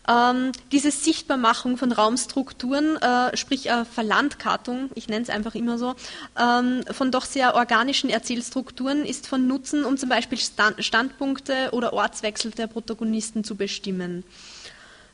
Ähm, 0.08 0.52
diese 0.70 0.90
Sichtbarmachung 0.90 1.76
von 1.76 1.90
Raumstrukturen, 1.90 2.96
äh, 2.96 3.36
sprich 3.36 3.68
äh, 3.68 3.84
Verlandkartung, 3.84 4.90
ich 4.94 5.08
nenne 5.08 5.22
es 5.22 5.30
einfach 5.30 5.54
immer 5.54 5.78
so, 5.78 5.94
ähm, 6.40 6.84
von 6.92 7.10
doch 7.10 7.24
sehr 7.24 7.54
organischen 7.54 8.08
Erzählstrukturen 8.10 9.04
ist 9.04 9.26
von 9.26 9.46
Nutzen, 9.48 9.84
um 9.84 9.96
zum 9.96 10.08
Beispiel 10.08 10.38
Stand 10.38 10.84
Standpunkte 10.84 11.70
oder 11.72 11.92
Ortswechsel 11.92 12.52
der 12.52 12.68
Protagonisten 12.68 13.42
zu 13.42 13.56
bestimmen. 13.56 14.22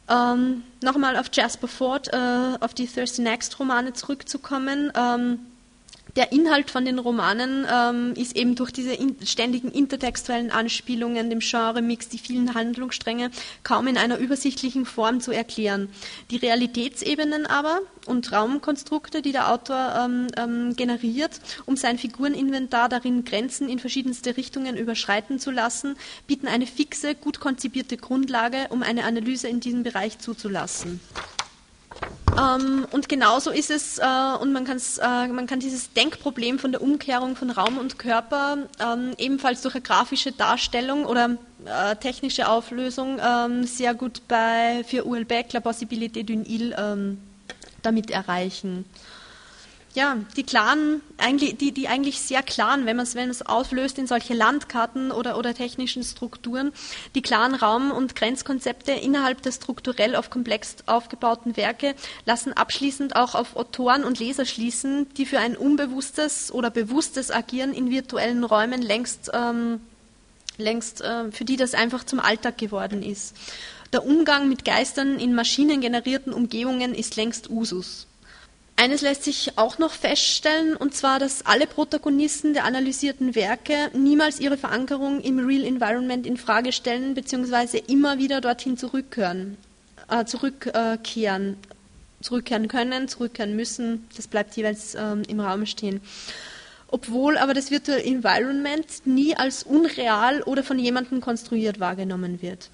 Ähm, 0.08 0.62
Nochmal 0.82 1.16
auf 1.16 1.26
Jasper 1.32 1.68
Ford, 1.68 2.12
äh, 2.12 2.56
auf 2.60 2.74
die 2.74 2.86
Thursday 2.86 3.22
Next 3.22 3.58
Romane 3.58 3.94
zurückzukommen. 3.94 4.92
Ähm, 4.94 5.38
der 6.16 6.32
Inhalt 6.32 6.70
von 6.70 6.84
den 6.84 6.98
Romanen 6.98 7.66
ähm, 7.70 8.14
ist 8.14 8.36
eben 8.36 8.54
durch 8.54 8.70
diese 8.70 8.92
in, 8.92 9.16
ständigen 9.24 9.70
intertextuellen 9.70 10.50
Anspielungen, 10.50 11.30
dem 11.30 11.38
Genre-Mix, 11.38 12.08
die 12.08 12.18
vielen 12.18 12.54
Handlungsstränge 12.54 13.30
kaum 13.62 13.86
in 13.86 13.96
einer 13.96 14.18
übersichtlichen 14.18 14.84
Form 14.84 15.20
zu 15.20 15.32
erklären. 15.32 15.88
Die 16.30 16.36
Realitätsebenen 16.36 17.46
aber 17.46 17.80
und 18.06 18.30
Raumkonstrukte, 18.30 19.22
die 19.22 19.32
der 19.32 19.50
Autor 19.50 19.94
ähm, 20.04 20.26
ähm, 20.36 20.76
generiert, 20.76 21.40
um 21.66 21.76
sein 21.76 21.98
Figureninventar 21.98 22.88
darin 22.88 23.24
Grenzen 23.24 23.68
in 23.68 23.78
verschiedenste 23.78 24.36
Richtungen 24.36 24.76
überschreiten 24.76 25.38
zu 25.38 25.50
lassen, 25.50 25.96
bieten 26.26 26.46
eine 26.46 26.66
fixe, 26.66 27.14
gut 27.14 27.40
konzipierte 27.40 27.96
Grundlage, 27.96 28.66
um 28.68 28.82
eine 28.82 29.04
Analyse 29.04 29.48
in 29.48 29.60
diesem 29.60 29.82
Bereich 29.82 30.18
zuzulassen. 30.18 31.00
Ähm, 32.38 32.86
und 32.90 33.08
genauso 33.08 33.50
ist 33.50 33.70
es, 33.70 33.98
äh, 33.98 34.02
und 34.40 34.52
man, 34.52 34.66
äh, 34.66 35.28
man, 35.28 35.46
kann 35.46 35.60
dieses 35.60 35.92
Denkproblem 35.92 36.58
von 36.58 36.72
der 36.72 36.80
Umkehrung 36.80 37.36
von 37.36 37.50
Raum 37.50 37.78
und 37.78 37.98
Körper 37.98 38.58
ähm, 38.80 39.12
ebenfalls 39.18 39.62
durch 39.62 39.74
eine 39.74 39.82
grafische 39.82 40.32
Darstellung 40.32 41.04
oder 41.04 41.36
äh, 41.66 41.96
technische 41.96 42.48
Auflösung 42.48 43.20
ähm, 43.22 43.64
sehr 43.64 43.94
gut 43.94 44.22
bei 44.28 44.82
für 44.86 45.06
Uelbeck 45.06 45.52
La 45.52 45.60
Possibilité 45.60 46.24
d'une 46.24 46.44
Île 46.46 46.74
ähm, 46.78 47.18
damit 47.82 48.10
erreichen 48.10 48.86
ja, 49.94 50.16
die 50.36 50.42
klaren, 50.42 51.02
eigentlich, 51.18 51.58
die, 51.58 51.72
die 51.72 51.86
eigentlich 51.86 52.20
sehr 52.20 52.42
klaren, 52.42 52.86
wenn 52.86 52.96
man 52.96 53.04
es 53.04 53.14
wenn 53.14 53.30
auflöst 53.42 53.98
in 53.98 54.06
solche 54.06 54.32
Landkarten 54.32 55.10
oder, 55.10 55.36
oder 55.36 55.54
technischen 55.54 56.02
Strukturen, 56.02 56.72
die 57.14 57.20
klaren 57.20 57.54
Raum- 57.54 57.90
und 57.90 58.14
Grenzkonzepte 58.14 58.92
innerhalb 58.92 59.42
der 59.42 59.52
strukturell 59.52 60.16
auf 60.16 60.30
komplex 60.30 60.76
aufgebauten 60.86 61.58
Werke 61.58 61.94
lassen 62.24 62.54
abschließend 62.54 63.16
auch 63.16 63.34
auf 63.34 63.54
Autoren 63.54 64.04
und 64.04 64.18
Leser 64.18 64.46
schließen, 64.46 65.12
die 65.14 65.26
für 65.26 65.38
ein 65.38 65.56
unbewusstes 65.56 66.52
oder 66.52 66.70
bewusstes 66.70 67.30
Agieren 67.30 67.74
in 67.74 67.90
virtuellen 67.90 68.44
Räumen 68.44 68.80
längst, 68.80 69.30
ähm, 69.34 69.80
längst 70.56 71.02
äh, 71.02 71.30
für 71.32 71.44
die 71.44 71.56
das 71.56 71.74
einfach 71.74 72.04
zum 72.04 72.18
Alltag 72.18 72.56
geworden 72.56 73.02
ist. 73.02 73.36
Der 73.92 74.06
Umgang 74.06 74.48
mit 74.48 74.64
Geistern 74.64 75.18
in 75.18 75.34
maschinengenerierten 75.34 76.32
Umgebungen 76.32 76.94
ist 76.94 77.16
längst 77.16 77.50
Usus. 77.50 78.06
Eines 78.82 79.00
lässt 79.00 79.22
sich 79.22 79.52
auch 79.58 79.78
noch 79.78 79.92
feststellen, 79.92 80.74
und 80.74 80.92
zwar, 80.92 81.20
dass 81.20 81.46
alle 81.46 81.68
Protagonisten 81.68 82.52
der 82.52 82.64
analysierten 82.64 83.36
Werke 83.36 83.76
niemals 83.92 84.40
ihre 84.40 84.56
Verankerung 84.56 85.20
im 85.20 85.38
Real 85.38 85.62
Environment 85.62 86.26
in 86.26 86.36
Frage 86.36 86.72
stellen, 86.72 87.14
beziehungsweise 87.14 87.78
immer 87.78 88.18
wieder 88.18 88.40
dorthin 88.40 88.76
zurückkehren, 88.76 89.56
äh, 90.10 90.24
zurückkehren, 90.24 91.58
zurückkehren 92.22 92.66
können, 92.66 93.06
zurückkehren 93.06 93.54
müssen. 93.54 94.08
Das 94.16 94.26
bleibt 94.26 94.56
jeweils 94.56 94.96
äh, 94.96 95.14
im 95.28 95.38
Raum 95.38 95.64
stehen. 95.64 96.00
Obwohl 96.88 97.38
aber 97.38 97.54
das 97.54 97.70
Virtual 97.70 98.00
Environment 98.00 98.84
nie 99.04 99.36
als 99.36 99.62
unreal 99.62 100.42
oder 100.42 100.64
von 100.64 100.80
jemandem 100.80 101.20
konstruiert 101.20 101.78
wahrgenommen 101.78 102.42
wird. 102.42 102.68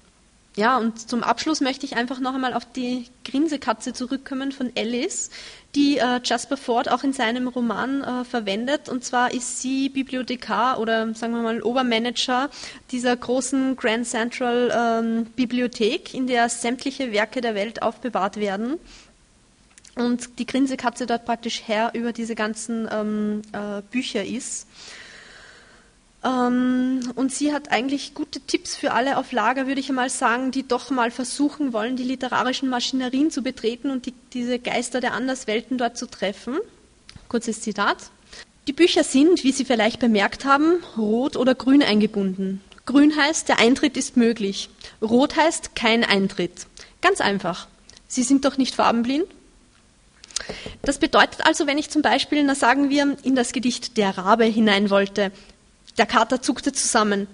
Ja, 0.59 0.77
und 0.77 1.09
zum 1.09 1.23
Abschluss 1.23 1.61
möchte 1.61 1.85
ich 1.85 1.95
einfach 1.95 2.19
noch 2.19 2.33
einmal 2.33 2.53
auf 2.53 2.65
die 2.65 3.05
Grinsekatze 3.23 3.93
zurückkommen 3.93 4.51
von 4.51 4.69
Alice, 4.77 5.29
die 5.73 5.99
äh, 5.99 6.19
Jasper 6.21 6.57
Ford 6.57 6.91
auch 6.91 7.05
in 7.05 7.13
seinem 7.13 7.47
Roman 7.47 8.03
äh, 8.03 8.25
verwendet. 8.25 8.89
Und 8.89 9.05
zwar 9.05 9.33
ist 9.33 9.61
sie 9.61 9.87
Bibliothekar 9.87 10.81
oder 10.81 11.13
sagen 11.13 11.31
wir 11.31 11.43
mal 11.43 11.61
Obermanager 11.61 12.49
dieser 12.91 13.15
großen 13.15 13.77
Grand 13.77 14.05
Central 14.05 14.73
ähm, 14.75 15.27
Bibliothek, 15.27 16.13
in 16.13 16.27
der 16.27 16.49
sämtliche 16.49 17.13
Werke 17.13 17.39
der 17.39 17.55
Welt 17.55 17.81
aufbewahrt 17.81 18.35
werden. 18.35 18.79
Und 19.95 20.39
die 20.39 20.45
Grinsekatze 20.45 21.05
dort 21.05 21.23
praktisch 21.23 21.63
Herr 21.67 21.95
über 21.95 22.11
diese 22.11 22.35
ganzen 22.35 22.89
ähm, 22.91 23.43
äh, 23.53 23.81
Bücher 23.91 24.25
ist. 24.25 24.67
Ähm, 26.23 27.11
und 27.15 27.33
sie 27.33 27.53
hat 27.53 27.71
eigentlich 27.71 28.13
gute 28.13 28.41
Tipps 28.41 28.75
für 28.75 28.91
alle 28.91 29.17
auf 29.17 29.31
Lager, 29.31 29.67
würde 29.67 29.79
ich 29.79 29.89
einmal 29.89 30.09
sagen, 30.09 30.51
die 30.51 30.67
doch 30.67 30.89
mal 30.89 31.11
versuchen 31.11 31.71
wollen, 31.71 31.95
die 31.95 32.03
literarischen 32.03 32.69
Maschinerien 32.69 33.31
zu 33.31 33.41
betreten 33.41 33.89
und 33.89 34.05
die, 34.05 34.13
diese 34.33 34.59
Geister 34.59 34.99
der 34.99 35.13
Anderswelten 35.13 35.77
dort 35.77 35.97
zu 35.97 36.07
treffen. 36.07 36.57
Kurzes 37.29 37.61
Zitat. 37.61 37.97
Die 38.67 38.73
Bücher 38.73 39.03
sind, 39.03 39.43
wie 39.43 39.51
Sie 39.51 39.65
vielleicht 39.65 39.99
bemerkt 39.99 40.45
haben, 40.45 40.83
rot 40.97 41.37
oder 41.37 41.55
grün 41.55 41.81
eingebunden. 41.81 42.61
Grün 42.85 43.15
heißt, 43.15 43.47
der 43.47 43.59
Eintritt 43.59 43.97
ist 43.97 44.17
möglich. 44.17 44.69
Rot 45.01 45.35
heißt 45.35 45.75
kein 45.75 46.03
Eintritt. 46.03 46.67
Ganz 47.01 47.21
einfach. 47.21 47.67
Sie 48.07 48.23
sind 48.23 48.45
doch 48.45 48.57
nicht 48.57 48.75
farbenblind? 48.75 49.25
Das 50.81 50.97
bedeutet 50.97 51.45
also, 51.45 51.67
wenn 51.67 51.77
ich 51.77 51.89
zum 51.89 52.01
Beispiel, 52.01 52.43
na 52.43 52.55
sagen 52.55 52.89
wir, 52.89 53.17
in 53.23 53.35
das 53.35 53.53
Gedicht 53.53 53.97
Der 53.97 54.17
Rabe 54.17 54.45
hinein 54.45 54.89
wollte, 54.89 55.31
der 55.99 56.07
Kater 56.07 56.41
zuckte 56.41 56.73
zusammen. 56.73 57.27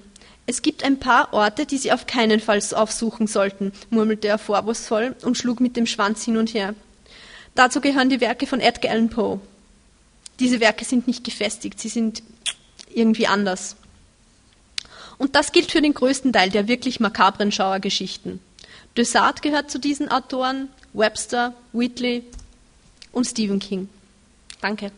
Es 0.48 0.62
gibt 0.62 0.84
ein 0.84 1.00
paar 1.00 1.34
Orte, 1.34 1.66
die 1.66 1.78
Sie 1.78 1.92
auf 1.92 2.08
keinen 2.08 2.40
Fall 2.40 2.60
aufsuchen 2.74 3.28
sollten, 3.28 3.72
murmelte 3.90 4.28
er 4.28 4.38
vorwurfsvoll 4.38 5.16
und 5.22 5.38
schlug 5.38 5.60
mit 5.60 5.78
dem 5.78 5.86
Schwanz 5.86 6.26
hin 6.26 6.38
und 6.38 6.54
her. 6.54 6.76
Dazu 7.54 7.80
gehören 7.80 8.10
die 8.10 8.22
Werke 8.22 8.48
von 8.48 8.60
Edgar 8.60 8.92
Allan 8.92 9.10
Poe. 9.10 9.40
Diese 10.40 10.60
Werke 10.60 10.84
sind 10.84 11.08
nicht 11.08 11.24
gefestigt, 11.24 11.80
sie 11.80 11.90
sind 11.90 12.22
irgendwie 12.94 13.28
anders. 13.28 13.78
Und 15.18 15.36
das 15.36 15.52
gilt 15.52 15.72
für 15.72 15.82
den 15.82 15.94
größten 15.94 16.34
Teil 16.34 16.50
der 16.50 16.68
wirklich 16.68 17.00
makabren 17.00 17.52
Schauergeschichten. 17.52 18.40
Dessart 18.98 19.42
gehört 19.42 19.72
zu 19.72 19.80
diesen 19.80 20.10
Autoren, 20.10 20.70
Webster, 20.94 21.54
Whitley 21.72 22.24
und 23.12 23.26
Stephen 23.26 23.60
King. 23.60 23.90
Danke. 24.62 24.92